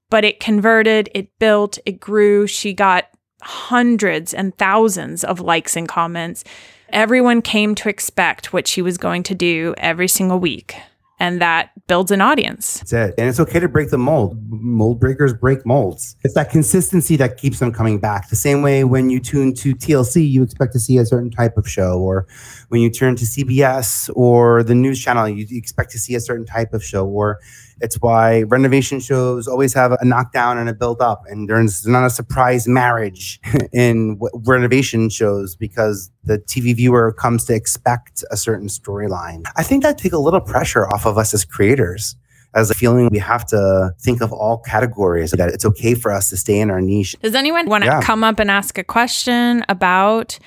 But 0.09 0.25
it 0.25 0.39
converted, 0.39 1.09
it 1.13 1.37
built, 1.37 1.77
it 1.85 1.99
grew. 1.99 2.47
She 2.47 2.73
got 2.73 3.05
hundreds 3.41 4.33
and 4.33 4.57
thousands 4.57 5.23
of 5.23 5.39
likes 5.39 5.75
and 5.75 5.87
comments. 5.87 6.43
Everyone 6.91 7.41
came 7.41 7.75
to 7.75 7.89
expect 7.89 8.53
what 8.53 8.67
she 8.67 8.81
was 8.81 8.97
going 8.97 9.23
to 9.23 9.35
do 9.35 9.73
every 9.77 10.07
single 10.07 10.39
week. 10.39 10.75
And 11.21 11.41
that 11.41 11.71
builds 11.87 12.11
an 12.11 12.21
audience. 12.21 12.79
That's 12.79 12.93
it. 12.93 13.15
And 13.17 13.27
it's 13.27 13.41
okay 13.41 13.59
to 13.59 13.67
break 13.67 13.89
the 13.89 13.97
mold. 13.97 14.37
Mold 14.49 15.01
breakers 15.01 15.33
break 15.33 15.65
molds. 15.65 16.15
It's 16.23 16.33
that 16.35 16.49
consistency 16.49 17.17
that 17.17 17.35
keeps 17.35 17.59
them 17.59 17.73
coming 17.73 17.99
back. 17.99 18.29
The 18.29 18.37
same 18.37 18.61
way 18.61 18.85
when 18.85 19.09
you 19.09 19.19
tune 19.19 19.53
to 19.55 19.75
TLC, 19.75 20.29
you 20.29 20.43
expect 20.43 20.71
to 20.73 20.79
see 20.79 20.97
a 20.97 21.05
certain 21.05 21.29
type 21.29 21.57
of 21.57 21.67
show, 21.67 21.99
or 21.99 22.25
when 22.69 22.79
you 22.79 22.89
turn 22.89 23.17
to 23.17 23.25
CBS 23.25 24.09
or 24.15 24.63
the 24.63 24.73
news 24.73 24.97
channel, 25.03 25.27
you 25.27 25.45
expect 25.57 25.91
to 25.91 25.99
see 25.99 26.15
a 26.15 26.21
certain 26.21 26.45
type 26.45 26.73
of 26.73 26.81
show, 26.81 27.05
or 27.05 27.39
it's 27.81 27.95
why 27.97 28.43
renovation 28.43 28.99
shows 28.99 29.47
always 29.47 29.73
have 29.73 29.91
a 29.93 30.05
knockdown 30.05 30.57
and 30.57 30.69
a 30.69 30.73
build 30.73 31.01
up, 31.01 31.23
and 31.27 31.49
there's 31.49 31.85
not 31.87 32.05
a 32.05 32.09
surprise 32.09 32.67
marriage 32.67 33.39
in 33.73 34.19
renovation 34.45 35.09
shows 35.09 35.55
because 35.55 36.11
the 36.23 36.39
TV 36.39 36.75
viewer 36.75 37.11
comes 37.13 37.45
to 37.45 37.53
expect 37.53 38.23
a 38.31 38.37
certain 38.37 38.67
storyline. 38.67 39.43
I 39.55 39.63
think 39.63 39.83
that 39.83 39.97
take 39.97 40.13
a 40.13 40.17
little 40.19 40.41
pressure 40.41 40.87
off 40.87 41.05
of 41.05 41.17
us 41.17 41.33
as 41.33 41.45
creators. 41.45 42.15
As 42.55 42.71
a 42.71 42.73
feeling 42.73 43.09
we 43.11 43.19
have 43.19 43.45
to 43.49 43.93
think 43.99 44.21
of 44.21 44.33
all 44.33 44.57
categories, 44.57 45.29
that 45.31 45.49
it's 45.49 45.65
okay 45.65 45.93
for 45.93 46.11
us 46.11 46.29
to 46.31 46.37
stay 46.37 46.59
in 46.59 46.71
our 46.71 46.81
niche. 46.81 47.15
Does 47.21 47.35
anyone 47.35 47.67
want 47.67 47.83
to 47.83 47.89
Yeah. 47.89 48.01
come 48.01 48.23
up 48.23 48.39
and 48.39 48.49
ask 48.49 48.75
a 48.79 48.83
question 48.83 49.63
about 49.69 50.39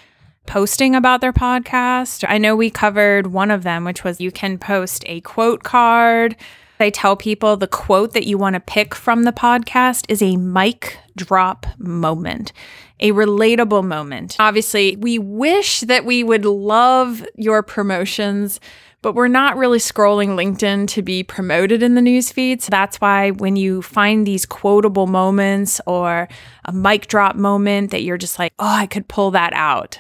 posting 0.47 0.97
about 0.97 1.21
their 1.21 1.33
podcast? 1.33 2.25
I 2.29 2.39
know 2.39 2.57
we 2.57 2.71
covered 2.71 3.29
one 3.29 3.53
of 3.53 3.63
them, 3.63 3.85
which 3.85 4.03
was 4.03 4.21
you 4.21 4.33
can 4.33 4.59
post 4.59 5.05
a 5.07 5.21
quote 5.21 5.63
card. 5.63 6.35
I 6.83 6.91
tell 6.91 7.17
people 7.17 7.57
the 7.57 7.67
quote 7.67 8.13
that 8.13 8.27
you 8.27 8.37
want 8.37 8.55
to 8.55 8.61
pick 8.61 8.95
from 8.95 9.23
the 9.23 9.33
podcast 9.33 10.05
is 10.09 10.21
a 10.21 10.37
mic 10.37 10.99
drop 11.17 11.67
moment, 11.79 12.53
a 13.01 13.13
relatable 13.13 13.85
moment. 13.85 14.37
Obviously, 14.39 14.97
we 14.97 15.19
wish 15.19 15.81
that 15.81 16.05
we 16.05 16.23
would 16.23 16.45
love 16.45 17.25
your 17.37 17.63
promotions, 17.63 18.61
but 19.01 19.15
we're 19.15 19.29
not 19.29 19.57
really 19.57 19.79
scrolling 19.79 20.31
LinkedIn 20.31 20.87
to 20.89 21.03
be 21.03 21.23
promoted 21.23 21.83
in 21.83 21.95
the 21.95 22.03
news 22.03 22.31
feed. 22.31 22.63
So 22.63 22.71
that's 22.71 23.01
why 23.01 23.31
when 23.31 23.57
you 23.57 23.83
find 23.83 24.27
these 24.27 24.47
quotable 24.47 25.07
moments 25.07 25.81
or 25.87 26.29
a 26.65 26.73
mic 26.73 27.09
drop 27.09 27.37
moment 27.37 27.91
that 27.91 28.03
you're 28.03 28.19
just 28.19 28.39
like, 28.39 28.53
oh, 28.59 28.67
I 28.67 28.87
could 28.87 29.09
pull 29.09 29.33
that 29.33 29.53
out. 29.55 29.99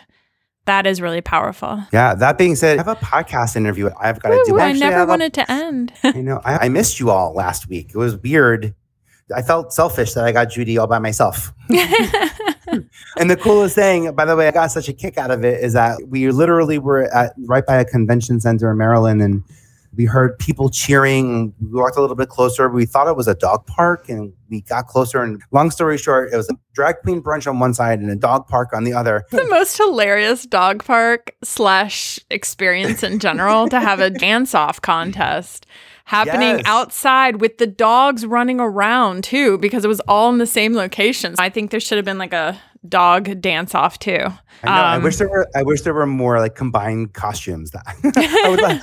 That 0.66 0.86
is 0.86 1.00
really 1.00 1.20
powerful. 1.20 1.82
Yeah. 1.92 2.14
That 2.14 2.38
being 2.38 2.54
said, 2.56 2.78
I 2.78 2.84
have 2.84 3.02
a 3.02 3.04
podcast 3.04 3.56
interview 3.56 3.90
I've 4.00 4.20
got 4.20 4.30
to 4.30 4.42
do. 4.46 4.58
I 4.58 4.72
never 4.72 4.96
have 4.96 5.08
a- 5.08 5.10
wanted 5.10 5.34
to 5.34 5.50
end. 5.50 5.92
you 6.04 6.22
know, 6.22 6.40
I, 6.44 6.66
I 6.66 6.68
missed 6.68 7.00
you 7.00 7.10
all 7.10 7.34
last 7.34 7.68
week. 7.68 7.90
It 7.90 7.96
was 7.96 8.16
weird. 8.16 8.74
I 9.34 9.42
felt 9.42 9.72
selfish 9.72 10.12
that 10.14 10.24
I 10.24 10.32
got 10.32 10.48
Judi 10.48 10.78
all 10.78 10.86
by 10.86 10.98
myself. 10.98 11.52
And 13.18 13.30
the 13.30 13.36
coolest 13.36 13.74
thing, 13.74 14.12
by 14.14 14.24
the 14.24 14.34
way, 14.34 14.48
I 14.48 14.50
got 14.50 14.68
such 14.70 14.88
a 14.88 14.92
kick 14.92 15.18
out 15.18 15.30
of 15.30 15.44
it 15.44 15.62
is 15.62 15.74
that 15.74 15.98
we 16.08 16.30
literally 16.30 16.78
were 16.78 17.02
at 17.14 17.34
right 17.46 17.64
by 17.64 17.76
a 17.76 17.84
convention 17.84 18.40
center 18.40 18.70
in 18.70 18.78
Maryland 18.78 19.20
and 19.20 19.42
we 19.94 20.06
heard 20.06 20.38
people 20.38 20.70
cheering. 20.70 21.52
We 21.60 21.78
walked 21.80 21.96
a 21.96 22.00
little 22.00 22.16
bit 22.16 22.28
closer. 22.30 22.68
We 22.68 22.86
thought 22.86 23.08
it 23.08 23.16
was 23.16 23.28
a 23.28 23.34
dog 23.34 23.66
park 23.66 24.08
and 24.08 24.32
we 24.48 24.62
got 24.62 24.86
closer. 24.86 25.22
And 25.22 25.42
long 25.50 25.70
story 25.70 25.98
short, 25.98 26.32
it 26.32 26.36
was 26.36 26.48
a 26.48 26.54
drag 26.74 26.96
queen 27.02 27.22
brunch 27.22 27.46
on 27.46 27.58
one 27.58 27.74
side 27.74 28.00
and 28.00 28.10
a 28.10 28.16
dog 28.16 28.48
park 28.48 28.70
on 28.72 28.84
the 28.84 28.94
other. 28.94 29.24
the 29.30 29.46
most 29.50 29.76
hilarious 29.76 30.46
dog 30.46 30.82
park 30.84 31.34
slash 31.44 32.18
experience 32.30 33.02
in 33.02 33.18
general 33.18 33.68
to 33.68 33.80
have 33.80 34.00
a 34.00 34.08
dance 34.26 34.54
off 34.54 34.80
contest 34.80 35.66
happening 36.06 36.56
Yes. 36.56 36.62
outside 36.66 37.40
with 37.40 37.58
the 37.58 37.66
dogs 37.66 38.26
running 38.26 38.60
around 38.60 39.24
too 39.24 39.56
because 39.58 39.84
it 39.84 39.88
was 39.88 40.00
all 40.08 40.30
in 40.32 40.38
the 40.38 40.46
same 40.46 40.74
location. 40.74 41.34
I 41.38 41.48
think 41.48 41.70
there 41.70 41.80
should 41.80 41.96
have 41.98 42.04
been 42.04 42.18
like 42.18 42.32
a 42.32 42.60
dog 42.88 43.40
dance 43.40 43.74
off 43.74 43.98
too. 43.98 44.18
I 44.64 44.66
know. 44.66 44.72
I 44.72 44.96
Um, 44.96 45.02
wish 45.02 45.16
there 45.16 45.28
were. 45.28 45.48
I 45.54 45.62
wish 45.62 45.82
there 45.82 45.94
were 45.94 46.06
more 46.06 46.38
like 46.38 46.54
combined 46.54 47.14
costumes. 47.14 47.70
That 47.72 47.82
I 48.44 48.48
would. 48.48 48.60
Like, 48.60 48.80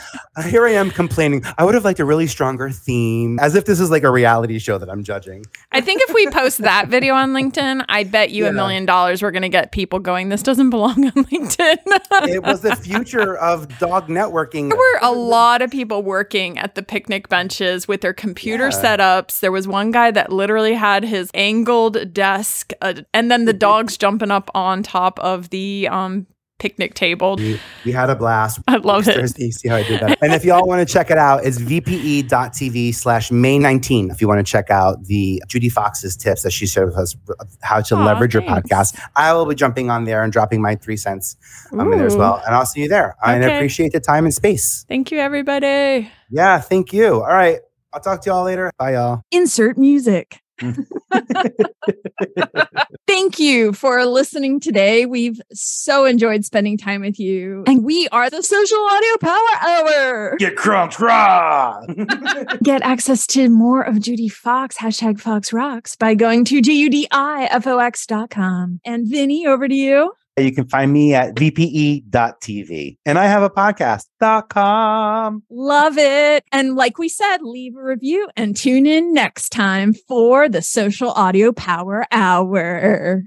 here 0.47 0.65
I 0.65 0.71
am 0.71 0.89
complaining. 0.91 1.43
I 1.57 1.63
would 1.65 1.73
have 1.73 1.85
liked 1.85 1.99
a 1.99 2.05
really 2.05 2.27
stronger 2.27 2.69
theme, 2.69 3.39
as 3.39 3.55
if 3.55 3.65
this 3.65 3.79
is 3.79 3.89
like 3.91 4.03
a 4.03 4.11
reality 4.11 4.59
show 4.59 4.77
that 4.77 4.89
I'm 4.89 5.03
judging. 5.03 5.45
I 5.71 5.81
think 5.81 6.01
if 6.07 6.13
we 6.13 6.27
post 6.27 6.59
that 6.59 6.87
video 6.89 7.13
on 7.13 7.31
LinkedIn, 7.33 7.85
I 7.87 8.03
bet 8.03 8.31
you 8.31 8.43
Yeah. 8.43 8.49
a 8.49 8.53
million 8.53 8.85
dollars 8.85 9.21
we're 9.21 9.31
going 9.31 9.43
to 9.43 9.49
get 9.49 9.71
people 9.71 9.99
going, 9.99 10.29
this 10.29 10.43
doesn't 10.43 10.69
belong 10.69 11.05
on 11.05 11.11
LinkedIn. 11.25 11.77
It 12.29 12.43
was 12.43 12.61
the 12.61 12.75
future 12.75 13.37
of 13.37 13.67
dog 13.79 14.07
networking. 14.07 14.69
There 14.69 14.77
were 14.77 14.99
a 15.01 15.11
lot 15.11 15.61
of 15.61 15.71
people 15.71 16.03
working 16.03 16.57
at 16.59 16.75
the 16.75 16.83
picnic 16.83 17.29
benches 17.29 17.87
with 17.87 18.01
their 18.01 18.13
computer 18.13 18.65
Yeah. 18.69 18.71
setups. 18.97 19.39
There 19.39 19.51
was 19.51 19.67
one 19.67 19.91
guy 19.91 20.11
that 20.11 20.31
literally 20.31 20.73
had 20.73 21.03
his 21.03 21.31
angled 21.33 22.13
desk, 22.13 22.73
uh, 22.81 22.93
and 23.13 23.31
then 23.31 23.45
the 23.45 23.53
dogs 23.89 23.97
jumping 23.97 24.31
up 24.31 24.49
on 24.53 24.83
top 24.83 25.19
of 25.19 25.49
the 25.49 25.87
um, 25.89 26.27
picnic 26.59 26.93
table. 26.93 27.35
We, 27.37 27.59
we 27.85 27.91
had 27.91 28.09
a 28.09 28.15
blast. 28.15 28.59
I 28.67 28.77
love 28.77 29.07
it. 29.07 29.15
Thursday, 29.15 29.51
see 29.51 29.69
how 29.69 29.77
I 29.77 29.83
did 29.83 30.01
that. 30.01 30.17
And 30.21 30.33
if 30.33 30.43
y'all 30.43 30.67
want 30.67 30.85
to 30.85 30.93
check 30.93 31.09
it 31.09 31.17
out, 31.17 31.45
it's 31.45 31.57
vpe.tv 31.57 32.93
slash 32.93 33.31
May 33.31 33.57
19. 33.57 34.11
If 34.11 34.21
you 34.21 34.27
want 34.27 34.45
to 34.45 34.49
check 34.49 34.69
out 34.69 35.05
the 35.05 35.41
Judi 35.47 35.71
Fox's 35.71 36.15
tips 36.15 36.43
that 36.43 36.51
she 36.51 36.67
shared 36.67 36.89
with 36.89 36.97
us, 36.97 37.15
how 37.61 37.81
to 37.81 37.95
Aw, 37.95 38.05
leverage 38.05 38.33
your 38.33 38.43
podcast. 38.43 38.99
I 39.15 39.33
will 39.33 39.45
be 39.45 39.55
jumping 39.55 39.89
on 39.89 40.03
there 40.03 40.23
and 40.23 40.31
dropping 40.31 40.61
my 40.61 40.75
three 40.75 40.97
cents 40.97 41.37
um, 41.71 41.91
in 41.91 41.97
there 41.97 42.07
as 42.07 42.15
well. 42.15 42.41
And 42.45 42.53
I'll 42.55 42.65
see 42.65 42.81
you 42.81 42.89
there. 42.89 43.15
And 43.23 43.43
I 43.43 43.47
appreciate 43.55 43.93
the 43.93 43.99
time 43.99 44.25
and 44.25 44.33
space. 44.33 44.85
Thank 44.87 45.11
you, 45.11 45.19
everybody. 45.19 46.11
Yeah, 46.29 46.59
thank 46.59 46.93
you. 46.93 47.15
All 47.15 47.27
right. 47.27 47.59
I'll 47.91 48.01
talk 48.01 48.21
to 48.21 48.29
y'all 48.29 48.43
later. 48.43 48.71
Bye, 48.77 48.93
y'all. 48.93 49.23
insert 49.31 49.75
music. 49.75 50.41
Thank 53.07 53.39
you 53.39 53.73
for 53.73 54.05
listening 54.05 54.59
today. 54.59 55.05
We've 55.05 55.39
so 55.53 56.05
enjoyed 56.05 56.45
spending 56.45 56.77
time 56.77 57.01
with 57.01 57.19
you. 57.19 57.63
And 57.65 57.83
we 57.83 58.07
are 58.09 58.29
the 58.29 58.43
Social 58.43 58.77
Audio 58.91 59.17
Power 59.17 59.39
Hour. 59.61 60.35
Get 60.37 60.55
crunked, 60.55 60.99
raw. 60.99 61.81
Get 62.63 62.81
access 62.81 63.25
to 63.27 63.49
more 63.49 63.81
of 63.81 63.95
Judi 63.95 64.31
Fox, 64.31 64.77
hashtag 64.77 65.19
Fox 65.19 65.51
Rocks, 65.51 65.95
by 65.95 66.13
going 66.15 66.45
to 66.45 66.61
G-U-D-I-F-O-X.com. 66.61 68.79
And 68.85 69.09
Vinnie, 69.09 69.47
over 69.47 69.67
to 69.67 69.75
you. 69.75 70.13
You 70.39 70.51
can 70.53 70.67
find 70.67 70.91
me 70.91 71.13
at 71.13 71.35
vpe.tv. 71.35 72.97
And 73.05 73.19
I 73.19 73.25
have 73.25 73.43
a 73.43 73.49
podcast.com. 73.49 75.43
Love 75.49 75.97
it. 75.97 76.43
And 76.51 76.75
like 76.75 76.97
we 76.97 77.09
said, 77.09 77.37
leave 77.41 77.75
a 77.75 77.83
review 77.83 78.29
and 78.35 78.55
tune 78.55 78.85
in 78.85 79.13
next 79.13 79.49
time 79.49 79.93
for 79.93 80.49
the 80.49 80.61
Social 80.61 81.11
Audio 81.11 81.51
Power 81.51 82.05
Hour. 82.11 83.23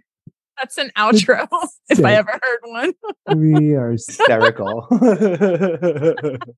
That's 0.59 0.79
an 0.79 0.91
outro 0.97 1.49
if 1.89 2.05
I 2.05 2.15
ever 2.15 2.39
heard 2.41 2.61
one. 2.63 2.93
We 3.37 3.75
are 3.75 3.91
hysterical. 3.93 4.87